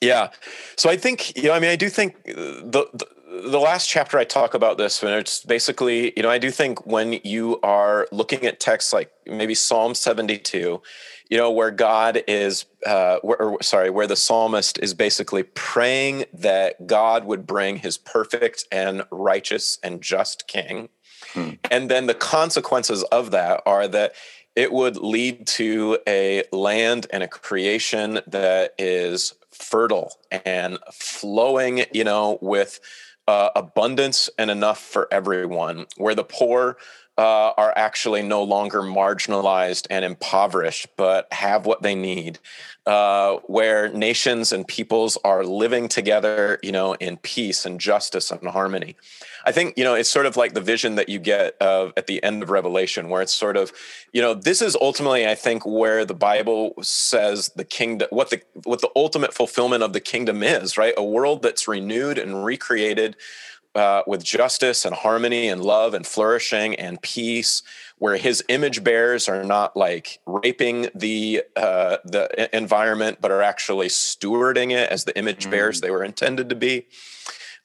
[0.00, 0.28] yeah.
[0.76, 3.06] So I think you know, I mean, I do think the, the
[3.44, 6.86] the last chapter I talk about this, and it's basically, you know, I do think
[6.86, 10.80] when you are looking at texts like maybe Psalm 72,
[11.28, 16.24] you know, where God is, uh, where, or, sorry, where the psalmist is basically praying
[16.32, 20.88] that God would bring his perfect and righteous and just king.
[21.32, 21.50] Hmm.
[21.70, 24.14] And then the consequences of that are that
[24.54, 30.12] it would lead to a land and a creation that is fertile
[30.44, 32.80] and flowing, you know, with
[33.28, 36.76] uh, abundance and enough for everyone, where the poor
[37.18, 42.38] uh, are actually no longer marginalized and impoverished, but have what they need.
[42.86, 48.46] Uh, where nations and peoples are living together, you know, in peace and justice and
[48.46, 48.94] harmony.
[49.44, 52.06] I think you know it's sort of like the vision that you get of at
[52.06, 53.72] the end of Revelation, where it's sort of,
[54.12, 58.40] you know, this is ultimately, I think, where the Bible says the kingdom, what the
[58.62, 60.94] what the ultimate fulfillment of the kingdom is, right?
[60.96, 63.16] A world that's renewed and recreated
[63.76, 67.62] uh, with justice and harmony and love and flourishing and peace,
[67.98, 73.88] where his image bearers are not like raping the uh, the environment, but are actually
[73.88, 75.50] stewarding it as the image mm.
[75.50, 76.86] bearers they were intended to be.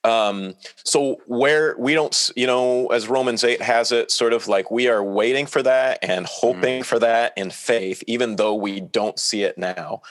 [0.04, 4.72] Um, so where we don't, you know, as Romans 8 has it, sort of like
[4.72, 6.86] we are waiting for that and hoping mm.
[6.86, 10.02] for that in faith, even though we don't see it now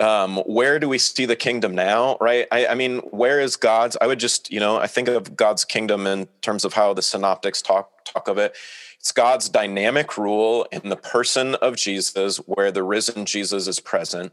[0.00, 2.46] um, where do we see the kingdom now right?
[2.52, 5.64] I, I, mean where is god's i would just you know i think of god's
[5.64, 8.56] kingdom in terms of how the synoptics talk talk of it.
[8.98, 14.32] It's god's dynamic rule in the person of jesus where the risen jesus is present.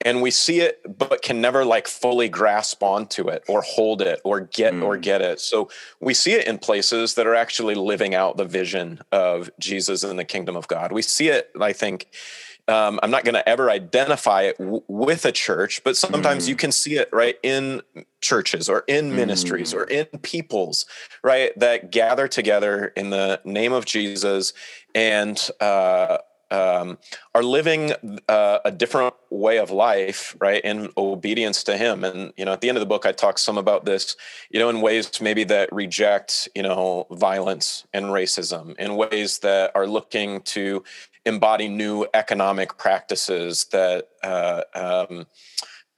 [0.00, 4.20] And we see it but can never like fully grasp onto it or hold it
[4.24, 4.82] or get mm.
[4.82, 5.40] or get it.
[5.40, 10.02] So we see it in places that are actually living out the vision of jesus
[10.02, 10.92] and the kingdom of god.
[10.92, 12.08] We see it i think
[12.66, 16.48] um, I'm not going to ever identify it w- with a church, but sometimes mm.
[16.48, 17.82] you can see it right in
[18.20, 19.78] churches or in ministries mm.
[19.78, 20.86] or in peoples,
[21.22, 24.54] right, that gather together in the name of Jesus
[24.94, 26.18] and uh,
[26.50, 26.98] um,
[27.34, 27.92] are living
[28.28, 32.04] uh, a different way of life, right, in obedience to Him.
[32.04, 34.16] And you know, at the end of the book, I talk some about this,
[34.50, 39.72] you know, in ways maybe that reject, you know, violence and racism, in ways that
[39.74, 40.84] are looking to
[41.26, 45.26] embody new economic practices that uh, um,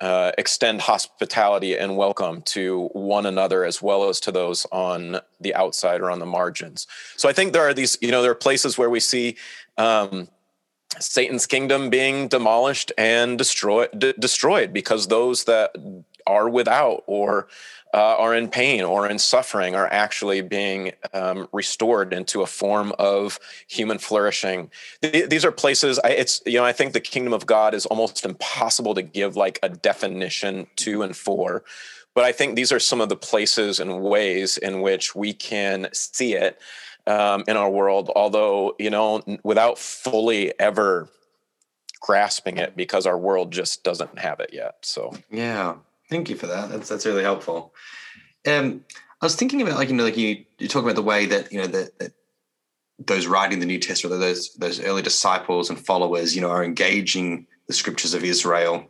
[0.01, 5.55] uh, extend hospitality and welcome to one another as well as to those on the
[5.55, 6.87] outside or on the margins.
[7.17, 9.37] So I think there are these, you know, there are places where we see
[9.79, 10.29] um,
[10.99, 15.73] Satan's kingdom being demolished and destroyed, d- destroyed because those that
[16.27, 17.49] are without or
[17.95, 22.93] uh, are in pain or in suffering are actually being um, restored into a form
[22.99, 24.71] of human flourishing.
[25.03, 25.99] Th- these are places.
[26.05, 29.37] I, it's you know I think the kingdom of God is almost impossible to give
[29.37, 31.65] like a definition to and for,
[32.15, 35.89] but I think these are some of the places and ways in which we can
[35.93, 36.59] see it
[37.07, 38.11] um, in our world.
[38.15, 41.09] Although you know without fully ever
[42.01, 44.77] grasping it because our world just doesn't have it yet.
[44.83, 45.77] So yeah.
[46.09, 46.69] Thank you for that.
[46.71, 47.75] That's that's really helpful.
[48.47, 48.85] Um,
[49.21, 51.53] I was thinking about like you know like you you talk about the way that
[51.53, 52.13] you know that, that
[52.99, 57.47] those writing the New Testament, those those early disciples and followers, you know, are engaging
[57.67, 58.87] the scriptures of Israel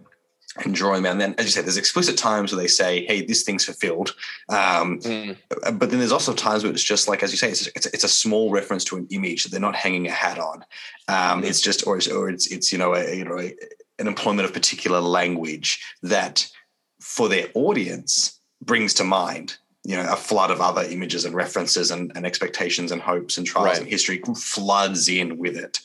[0.65, 1.13] and drawing them.
[1.13, 4.15] And then, as you said, there's explicit times where they say, "Hey, this thing's fulfilled,"
[4.49, 5.37] um, mm.
[5.49, 8.05] but then there's also times where it's just like, as you say, it's, it's, it's
[8.05, 10.65] a small reference to an image that they're not hanging a hat on.
[11.09, 11.45] Um, mm.
[11.45, 13.55] It's just, or it's, or it's, it's you know, a, you know, a,
[13.99, 16.49] an employment of particular language that
[17.07, 21.93] for their audience brings to mind you know a flood of other images and references
[21.93, 23.79] and, and expectations and hopes and trials right.
[23.79, 25.79] and history floods in with it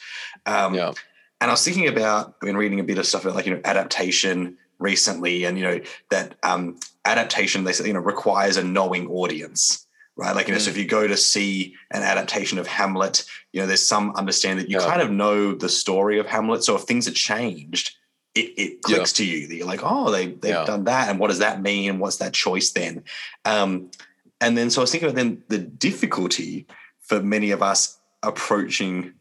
[0.48, 0.92] um, yeah.
[1.40, 3.54] and i was thinking about i've been reading a bit of stuff about like you
[3.54, 5.80] know adaptation recently and you know
[6.10, 9.86] that um, adaptation they say you know requires a knowing audience
[10.18, 10.36] right?
[10.36, 10.64] Like, you know, mm.
[10.64, 14.66] so if you go to see an adaptation of Hamlet, you know, there's some understanding
[14.66, 14.86] that you yeah.
[14.86, 16.66] kind of know the story of Hamlet.
[16.66, 17.96] So if things are changed,
[18.36, 19.26] it, it clicks yeah.
[19.26, 20.65] to you that you're like, oh, they, they've yeah.
[20.65, 21.10] done that.
[21.10, 21.89] And what does that mean?
[21.89, 23.04] And what's that choice then?
[23.46, 23.91] Um,
[24.39, 26.65] and then, so I was thinking about then the difficulty
[27.02, 29.13] for many of us approaching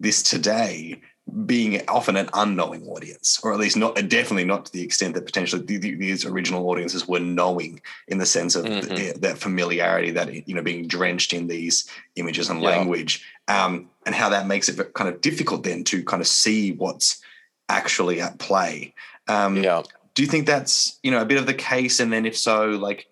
[0.00, 1.00] this today
[1.44, 5.26] being often an unknowing audience, or at least not definitely not to the extent that
[5.26, 8.94] potentially these original audiences were knowing in the sense of mm-hmm.
[8.94, 12.70] the, that familiarity, that you know, being drenched in these images and yeah.
[12.70, 16.72] language, um, and how that makes it kind of difficult then to kind of see
[16.72, 17.22] what's
[17.68, 18.94] actually at play.
[19.26, 19.82] Um, yeah.
[20.14, 22.00] Do you think that's you know a bit of the case?
[22.00, 23.08] And then if so, like,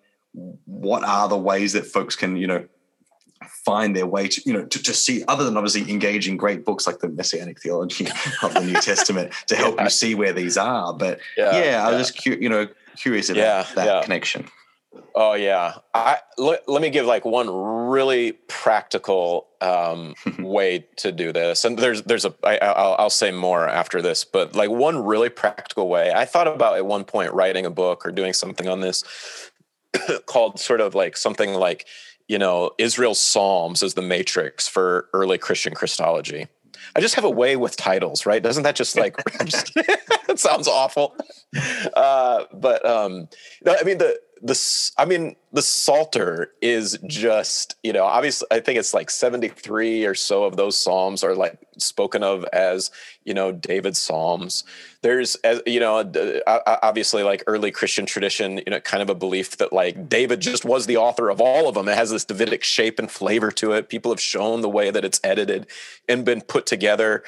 [0.65, 2.65] what are the ways that folks can you know
[3.65, 6.87] find their way to you know to, to see other than obviously engaging great books
[6.87, 8.07] like the messianic theology
[8.43, 9.83] of the new testament to help yeah.
[9.83, 13.29] you see where these are but yeah, yeah i was just cu- you know curious
[13.29, 14.47] about yeah, that connection
[15.15, 21.31] oh yeah i let, let me give like one really practical um, way to do
[21.31, 25.03] this and there's there's a I, I'll, I'll say more after this but like one
[25.03, 28.67] really practical way i thought about at one point writing a book or doing something
[28.67, 29.03] on this
[30.25, 31.85] called sort of like something like
[32.27, 36.47] you know, Israel's Psalms as the matrix for early Christian Christology.
[36.95, 38.41] I just have a way with titles, right?
[38.41, 41.15] Doesn't that just like it sounds awful?
[41.95, 43.29] Uh, but um,
[43.65, 48.59] no, I mean the the I mean the Psalter is just you know obviously I
[48.59, 52.91] think it's like 73 or so of those psalms are like spoken of as
[53.23, 54.63] you know David's psalms.
[55.01, 55.97] There's as you know
[56.45, 60.65] obviously like early Christian tradition you know kind of a belief that like David just
[60.65, 61.87] was the author of all of them.
[61.87, 63.89] It has this Davidic shape and flavor to it.
[63.89, 65.67] People have shown the way that it's edited
[66.07, 67.23] and been put together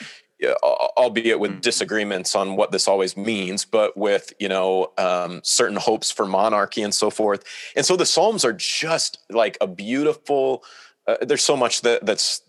[0.98, 1.62] albeit with mm.
[1.62, 6.82] disagreements on what this always means, but with you know um, certain hopes for monarchy
[6.82, 7.44] and so forth.
[7.76, 10.64] And so the Psalms are just like a beautiful.
[11.08, 12.42] Uh, there's so much that that's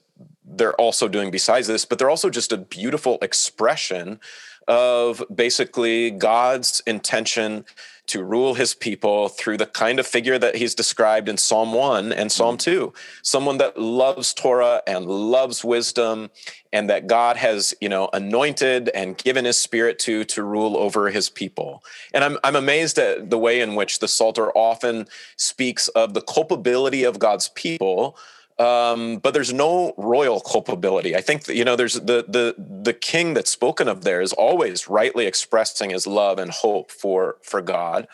[0.45, 4.21] they're also doing besides this, but they're also just a beautiful expression
[4.69, 7.65] of basically God's intention
[8.11, 12.13] to rule his people through the kind of figure that he's described in Psalm 1
[12.13, 12.61] and Psalm mm.
[12.61, 12.93] 2
[13.23, 16.31] someone that loves Torah and loves wisdom
[16.73, 21.11] and that God has you know anointed and given his spirit to to rule over
[21.11, 25.07] his people and I'm I'm amazed at the way in which the Psalter often
[25.37, 28.17] speaks of the culpability of God's people
[28.61, 31.17] um, but there's no royal culpability.
[31.17, 34.35] I think that, you know there's the the the king that's spoken of there is
[34.35, 38.07] always rightly expressing his love and hope for for God,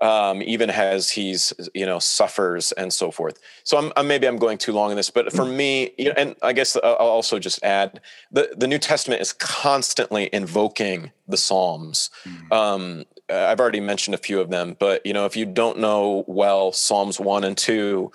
[0.00, 3.38] um, even as he's you know suffers and so forth.
[3.64, 6.14] So I'm, I'm, maybe I'm going too long in this, but for me, you know,
[6.16, 8.00] and I guess I'll also just add
[8.32, 12.08] the the New Testament is constantly invoking the Psalms.
[12.24, 12.52] Mm-hmm.
[12.52, 16.24] Um, I've already mentioned a few of them, but you know if you don't know
[16.26, 18.10] well Psalms one and two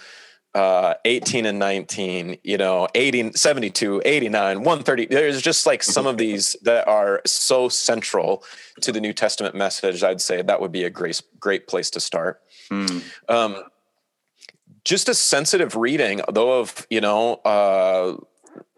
[0.54, 5.06] uh, 18 and 19, you know, 80, 72, 89, 130.
[5.06, 8.44] There's just like some of these that are so central
[8.82, 10.04] to the New Testament message.
[10.04, 12.42] I'd say that would be a great, great place to start.
[12.70, 13.04] Mm.
[13.30, 13.64] Um,
[14.84, 18.18] just a sensitive reading, though, of, you know, uh,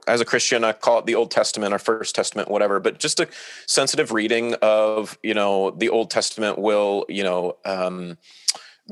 [0.08, 3.20] as a Christian, I call it the Old Testament or First Testament, whatever, but just
[3.20, 3.28] a
[3.68, 8.18] sensitive reading of, you know, the Old Testament will, you know, um,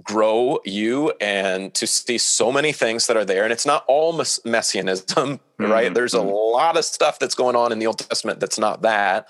[0.04, 3.44] grow you and to see so many things that are there.
[3.44, 5.86] And it's not all mess- messianism, right?
[5.86, 5.94] Mm-hmm.
[5.94, 9.28] There's a lot of stuff that's going on in the Old Testament that's not that.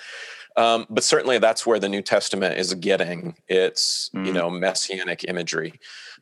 [0.57, 4.25] Um, but certainly that's where the New Testament is getting its, mm-hmm.
[4.25, 5.79] you know, messianic imagery.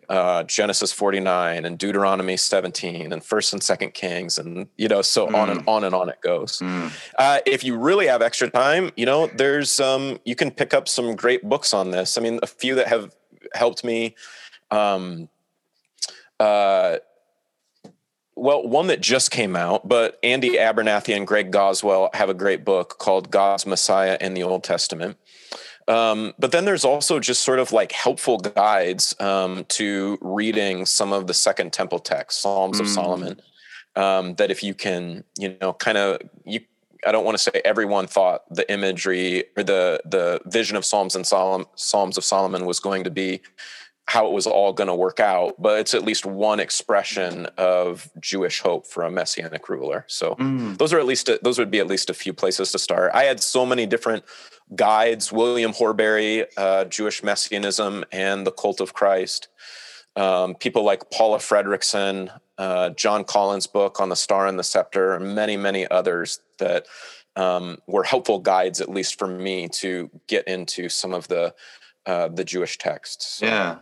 [0.07, 5.27] Uh, Genesis 49 and Deuteronomy 17 and First and Second Kings and you know so
[5.27, 5.35] mm.
[5.35, 5.67] on and mm.
[5.67, 6.57] on and on it goes.
[6.59, 6.91] Mm.
[7.19, 10.87] Uh, if you really have extra time, you know there's um, you can pick up
[10.87, 12.17] some great books on this.
[12.17, 13.13] I mean, a few that have
[13.53, 14.15] helped me.
[14.71, 15.29] Um,
[16.39, 16.97] uh,
[18.35, 22.63] well, one that just came out, but Andy Abernethy and Greg Goswell have a great
[22.63, 25.17] book called God's Messiah in the Old Testament.
[25.89, 31.11] Um, but then there's also just sort of like helpful guides um, to reading some
[31.11, 32.81] of the Second Temple texts, Psalms mm.
[32.81, 33.41] of Solomon.
[33.95, 36.61] Um, that if you can, you know, kind of you
[37.05, 41.15] I don't want to say everyone thought the imagery or the the vision of Psalms
[41.15, 43.41] and Solomon, Psalms of Solomon was going to be
[44.09, 48.09] how it was all going to work out, but it's at least one expression of
[48.19, 50.03] Jewish hope for a messianic ruler.
[50.07, 50.75] So mm.
[50.79, 53.11] those are at least a, those would be at least a few places to start.
[53.13, 54.23] I had so many different
[54.75, 59.47] guides: William Horbury, uh, Jewish Messianism, and the Cult of Christ.
[60.15, 65.15] Um, people like Paula Fredriksen, uh, John Collins' book on the Star and the Scepter,
[65.15, 66.87] and many, many others that
[67.35, 71.53] um, were helpful guides, at least for me, to get into some of the
[72.05, 73.39] uh, the Jewish texts.
[73.41, 73.77] Yeah.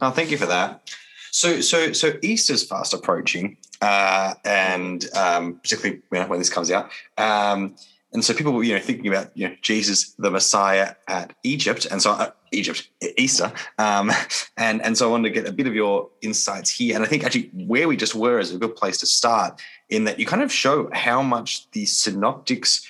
[0.00, 0.90] No, thank you for that.
[1.30, 6.70] So, so, so Easter's fast approaching, uh, and um, particularly you know, when this comes
[6.70, 6.90] out.
[7.16, 7.76] Um,
[8.12, 11.86] and so people were, you know, thinking about you know Jesus, the Messiah at Egypt,
[11.90, 14.10] and so uh, Egypt, Easter, um,
[14.56, 16.94] and and so I wanted to get a bit of your insights here.
[16.94, 20.04] And I think actually where we just were is a good place to start, in
[20.04, 22.86] that you kind of show how much the synoptics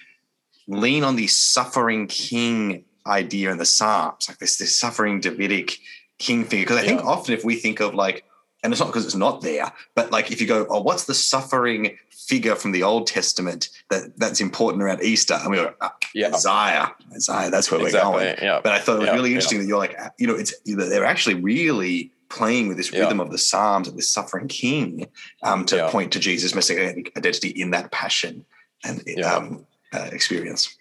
[0.67, 5.79] lean on the suffering king idea in the Psalms, like this this suffering Davidic
[6.19, 6.65] king figure.
[6.65, 7.07] Because I think yeah.
[7.07, 8.25] often if we think of like
[8.63, 11.15] and it's not because it's not there, but like if you go, oh, what's the
[11.15, 11.97] suffering
[12.29, 15.35] figure from the Old Testament that that's important around Easter?
[15.35, 16.29] And we go, ah, yeah.
[16.29, 18.13] Isaiah, Isaiah, that's where exactly.
[18.13, 18.37] we're going.
[18.43, 18.61] Yeah.
[18.63, 19.15] But I thought it was yeah.
[19.15, 23.21] really interesting that you're like, you know, it's they're actually really playing with this rhythm
[23.21, 25.07] of the Psalms of this suffering King
[25.43, 28.45] um, to point to Jesus' messianic identity in that passion
[28.85, 30.77] and um, uh, experience.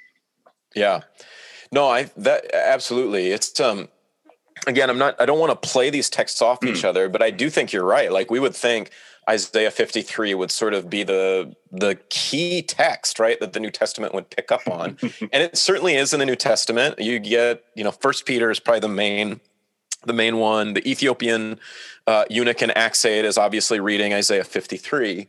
[0.75, 1.01] Yeah,
[1.71, 3.27] no, I that absolutely.
[3.27, 3.87] It's um
[4.65, 6.69] again, I'm not, I don't want to play these texts off mm.
[6.69, 6.87] each hmm.
[6.87, 8.11] other, but I do think you're right.
[8.11, 8.91] Like we would think
[9.29, 14.13] Isaiah 53 would sort of be the the key text, right, that the New Testament
[14.13, 16.99] would pick up on, and it certainly is in the New Testament.
[16.99, 19.39] You get, you know, First Peter is probably the main
[20.05, 20.73] the main one.
[20.73, 21.59] The Ethiopian
[22.05, 25.27] uh, eunuch in Acts 8 is obviously reading Isaiah 53.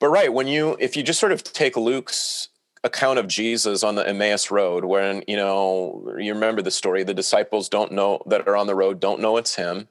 [0.00, 2.48] But right, when you if you just sort of take Luke's
[2.82, 7.14] account of Jesus on the Emmaus Road, when you know you remember the story, the
[7.14, 9.88] disciples don't know that are on the road don't know it's him,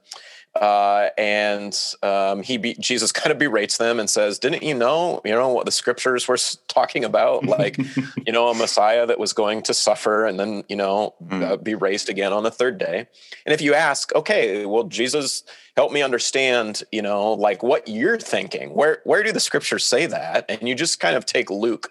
[0.55, 5.21] uh, and um, he be, Jesus kind of berates them and says, "Didn't you know?
[5.23, 6.37] You know what the scriptures were
[6.67, 7.45] talking about?
[7.45, 7.77] Like,
[8.25, 11.43] you know, a Messiah that was going to suffer and then you know mm.
[11.43, 13.07] uh, be raised again on the third day."
[13.45, 15.43] And if you ask, okay, well, Jesus,
[15.75, 18.73] help me understand, you know, like what you're thinking.
[18.73, 20.45] Where where do the scriptures say that?
[20.49, 21.89] And you just kind of take Luke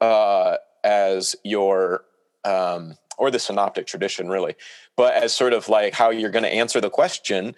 [0.00, 2.04] uh, as your
[2.44, 4.54] um, or the synoptic tradition really
[4.98, 7.54] but as sort of like how you're going to answer the question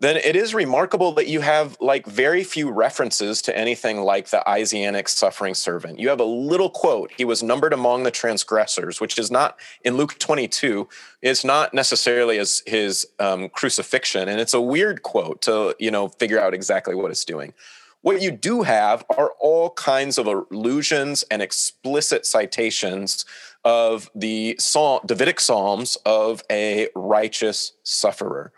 [0.00, 4.46] then it is remarkable that you have like very few references to anything like the
[4.48, 6.00] Isaianic suffering servant.
[6.00, 9.96] You have a little quote, he was numbered among the transgressors, which is not in
[9.96, 10.88] Luke 22,
[11.22, 14.28] it's not necessarily as his um, crucifixion.
[14.28, 17.54] And it's a weird quote to, you know, figure out exactly what it's doing.
[18.04, 23.24] What you do have are all kinds of allusions and explicit citations
[23.64, 28.52] of the Psalm, Davidic Psalms of a righteous sufferer.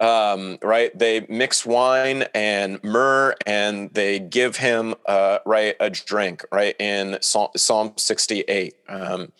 [0.00, 0.90] Um, right?
[0.98, 6.44] They mix wine and myrrh, and they give him uh, right a drink.
[6.50, 8.74] Right in Psalm, Psalm sixty-eight.
[8.88, 9.30] Um,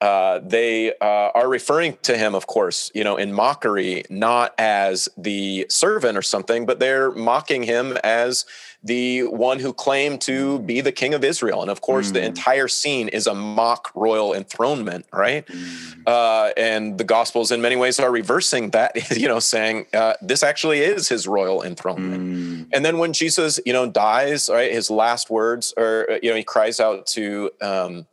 [0.00, 5.08] uh, they uh, are referring to him, of course, you know, in mockery, not as
[5.16, 8.44] the servant or something, but they're mocking him as
[8.86, 11.60] the one who claimed to be the king of Israel.
[11.60, 12.14] And of course, mm.
[12.14, 15.46] the entire scene is a mock royal enthronement, right?
[15.46, 16.06] Mm.
[16.06, 20.42] Uh, and the Gospels, in many ways, are reversing that, you know, saying uh, this
[20.42, 22.22] actually is his royal enthronement.
[22.22, 22.68] Mm.
[22.72, 26.36] And then when Jesus, you know, dies, right, his last words, or, uh, you know,
[26.36, 28.06] he cries out to, um,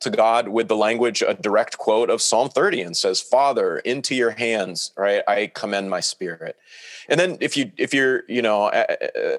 [0.00, 4.14] to God with the language, a direct quote of Psalm 30 and says, Father, into
[4.14, 6.56] your hands, right, I commend my spirit.
[7.08, 8.70] And then if you if you're you know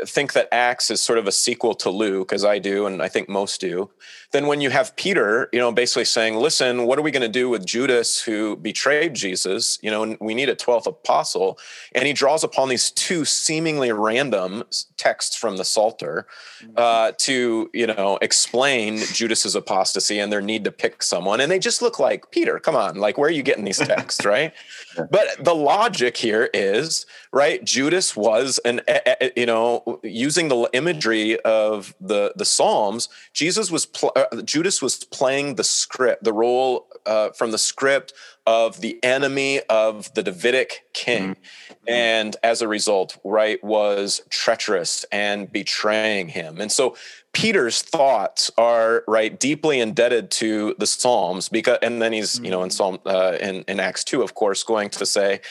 [0.06, 3.08] think that Acts is sort of a sequel to Luke, as I do, and I
[3.08, 3.90] think most do,
[4.32, 7.30] then when you have Peter, you know, basically saying, "Listen, what are we going to
[7.30, 9.80] do with Judas who betrayed Jesus?
[9.82, 11.58] You know, we need a twelfth apostle,"
[11.94, 14.66] and he draws upon these two seemingly random
[14.98, 16.28] texts from the Psalter
[16.62, 16.74] mm-hmm.
[16.76, 21.60] uh, to you know explain Judas's apostasy and their need to pick someone, and they
[21.60, 22.60] just look like Peter.
[22.60, 24.54] Come on, like where are you getting these texts, right?
[25.10, 27.64] But the logic here is right.
[27.64, 28.82] Judas was an
[29.38, 33.08] you know using the imagery of the the Psalms.
[33.32, 38.14] Jesus was pl- uh, Judas was playing the script, the role uh, from the script
[38.46, 41.36] of the enemy of the Davidic king.
[41.36, 41.90] Mm-hmm.
[41.90, 46.60] And as a result, right, was treacherous and betraying him.
[46.60, 46.96] And so
[47.34, 52.64] Peter's thoughts are right deeply indebted to the Psalms because, and then he's you know
[52.64, 52.74] in mm.
[52.74, 55.42] Psalm uh, in in Acts two, of course, going to say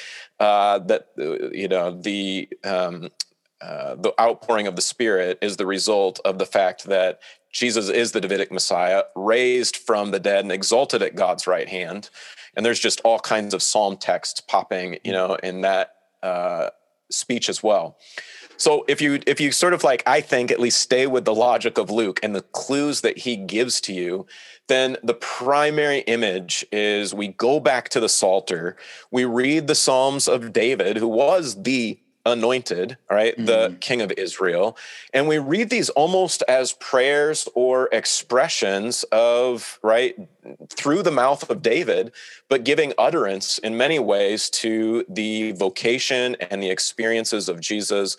[0.41, 3.11] uh, that uh, you know the um,
[3.61, 8.13] uh, the outpouring of the Spirit is the result of the fact that Jesus is
[8.13, 12.11] the Davidic Messiah, raised from the dead and exalted at God's right hand.
[12.55, 16.71] And there's just all kinds of psalm texts popping, you know, in that uh,
[17.11, 17.97] speech as well.
[18.59, 21.35] So if you if you sort of like I think at least stay with the
[21.35, 24.27] logic of Luke and the clues that he gives to you,
[24.69, 28.77] then the primary image is we go back to the Psalter,
[29.11, 33.37] we read the Psalms of David, who was the anointed, right?
[33.39, 33.47] Mm.
[33.47, 34.77] The king of Israel.
[35.15, 40.17] And we read these almost as prayers or expressions of, right,
[40.69, 42.13] through the mouth of David,
[42.49, 48.17] but giving utterance in many ways to the vocation and the experiences of Jesus,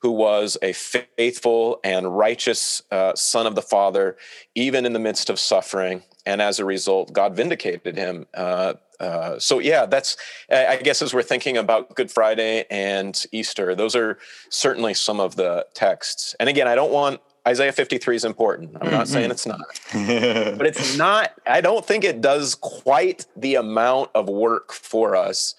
[0.00, 4.16] who was a faithful and righteous uh, son of the Father,
[4.54, 6.02] even in the midst of suffering.
[6.26, 8.26] And as a result, God vindicated him.
[8.34, 10.16] Uh, uh, so yeah, that's
[10.50, 14.18] I guess as we're thinking about Good Friday and Easter, those are
[14.50, 16.34] certainly some of the texts.
[16.38, 18.76] And again, I don't want Isaiah 53 is important.
[18.80, 19.12] I'm not mm-hmm.
[19.12, 19.60] saying it's not,
[19.92, 21.32] but it's not.
[21.46, 25.54] I don't think it does quite the amount of work for us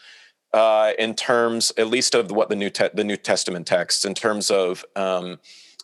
[0.54, 4.14] uh, in terms, at least of what the new te- the New Testament texts, in
[4.14, 5.40] terms of um,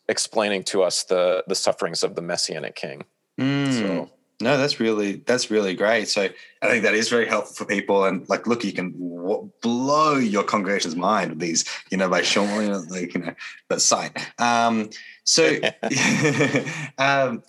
[0.07, 3.05] explaining to us the the sufferings of the Messianic King.
[3.39, 3.73] Mm.
[3.73, 4.09] So
[4.39, 6.07] no, that's really that's really great.
[6.07, 6.29] So
[6.61, 8.05] I think that is very helpful for people.
[8.05, 12.21] And like, look, you can w- blow your congregation's mind with these, you know, by
[12.21, 13.33] showing like you know
[13.69, 14.15] that site.
[14.39, 14.91] Um,
[15.23, 15.43] so,
[16.99, 17.43] um,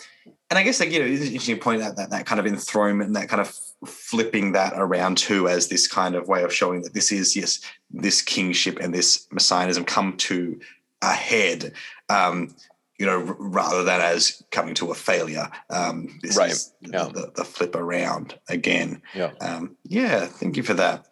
[0.51, 2.47] and I guess like you know, it's interesting to point out that that kind of
[2.47, 6.83] enthronement, that kind of flipping that around too, as this kind of way of showing
[6.83, 7.61] that this is yes,
[7.91, 10.59] this kingship and this messianism come to
[11.03, 11.75] a head.
[12.09, 12.55] Um,
[12.99, 15.49] you know, rather than as coming to a failure.
[15.71, 16.51] Um, this right.
[16.51, 17.05] is yeah.
[17.05, 19.03] the, the, flip around again.
[19.15, 19.31] Yeah.
[19.41, 20.27] Um, yeah.
[20.27, 21.07] Thank you for that.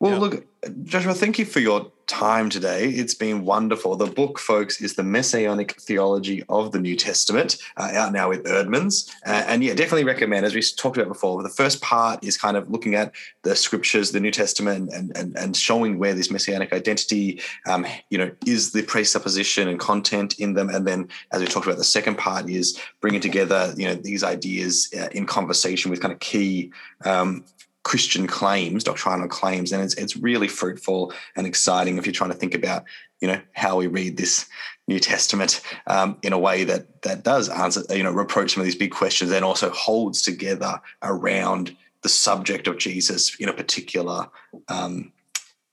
[0.00, 0.18] Well, yeah.
[0.18, 0.46] look,
[0.84, 2.88] Joshua, thank you for your time today.
[2.88, 3.96] It's been wonderful.
[3.96, 8.44] The book, folks, is the Messianic Theology of the New Testament, uh, out now with
[8.44, 9.10] Eerdmans.
[9.26, 12.56] Uh, and yeah, definitely recommend, as we talked about before, the first part is kind
[12.56, 13.12] of looking at
[13.42, 18.18] the scriptures, the New Testament, and and, and showing where this messianic identity, um, you
[18.18, 20.68] know, is the presupposition and content in them.
[20.68, 24.22] And then, as we talked about, the second part is bringing together, you know, these
[24.22, 26.72] ideas uh, in conversation with kind of key
[27.04, 27.44] um,
[27.84, 32.36] Christian claims, doctrinal claims, and it's it's really fruitful and exciting if you're trying to
[32.36, 32.84] think about
[33.20, 34.46] you know how we read this
[34.88, 38.64] New Testament um, in a way that that does answer you know approach some of
[38.64, 44.28] these big questions and also holds together around the subject of Jesus in a particular
[44.68, 45.12] um,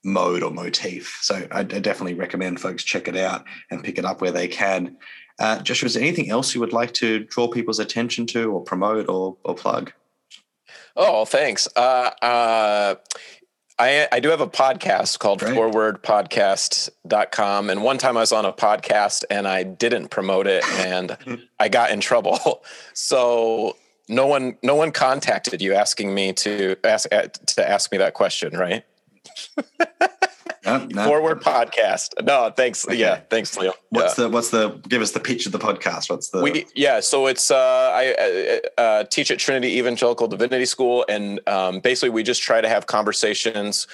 [0.04, 1.18] mode or motif.
[1.22, 4.48] So I, I, definitely recommend folks check it out and pick it up where they
[4.48, 4.96] can.
[5.38, 8.62] Uh, Joshua, is there anything else you would like to draw people's attention to or
[8.62, 9.92] promote or, or plug?
[10.96, 11.68] Oh, thanks.
[11.74, 12.94] Uh, uh,
[13.78, 15.56] I, I do have a podcast called Great.
[15.56, 17.70] forwardpodcast.com.
[17.70, 21.16] And one time I was on a podcast and I didn't promote it and
[21.58, 22.62] I got in trouble.
[22.94, 23.76] So
[24.08, 28.56] no one, no one contacted you asking me to ask, to ask me that question,
[28.56, 28.84] right?
[30.64, 31.04] No, no.
[31.04, 32.24] Forward podcast.
[32.24, 32.86] No, thanks.
[32.86, 32.96] Okay.
[32.96, 33.72] Yeah, thanks, Leo.
[33.90, 34.24] What's yeah.
[34.24, 36.08] the what's the give us the pitch of the podcast?
[36.08, 37.00] What's the we yeah.
[37.00, 42.10] So it's uh, I uh, uh, teach at Trinity Evangelical Divinity School, and um, basically
[42.10, 43.86] we just try to have conversations.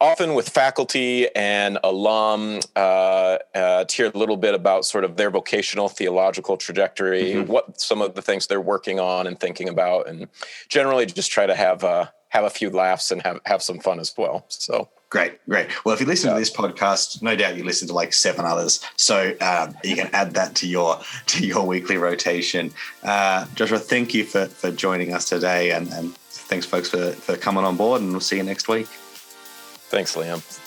[0.00, 5.16] Often with faculty and alum uh, uh, to hear a little bit about sort of
[5.16, 7.52] their vocational theological trajectory, mm-hmm.
[7.52, 10.26] what some of the things they're working on and thinking about, and
[10.68, 13.98] generally just try to have uh, have a few laughs and have have some fun
[13.98, 14.44] as well.
[14.48, 15.68] So Great, great.
[15.84, 16.34] Well, if you listen yeah.
[16.34, 20.10] to this podcast, no doubt you listen to like seven others, so um, you can
[20.12, 22.72] add that to your to your weekly rotation.
[23.04, 27.36] Uh, Joshua, thank you for for joining us today, and, and thanks, folks, for for
[27.36, 28.00] coming on board.
[28.00, 28.86] And we'll see you next week.
[28.86, 30.63] Thanks, Liam.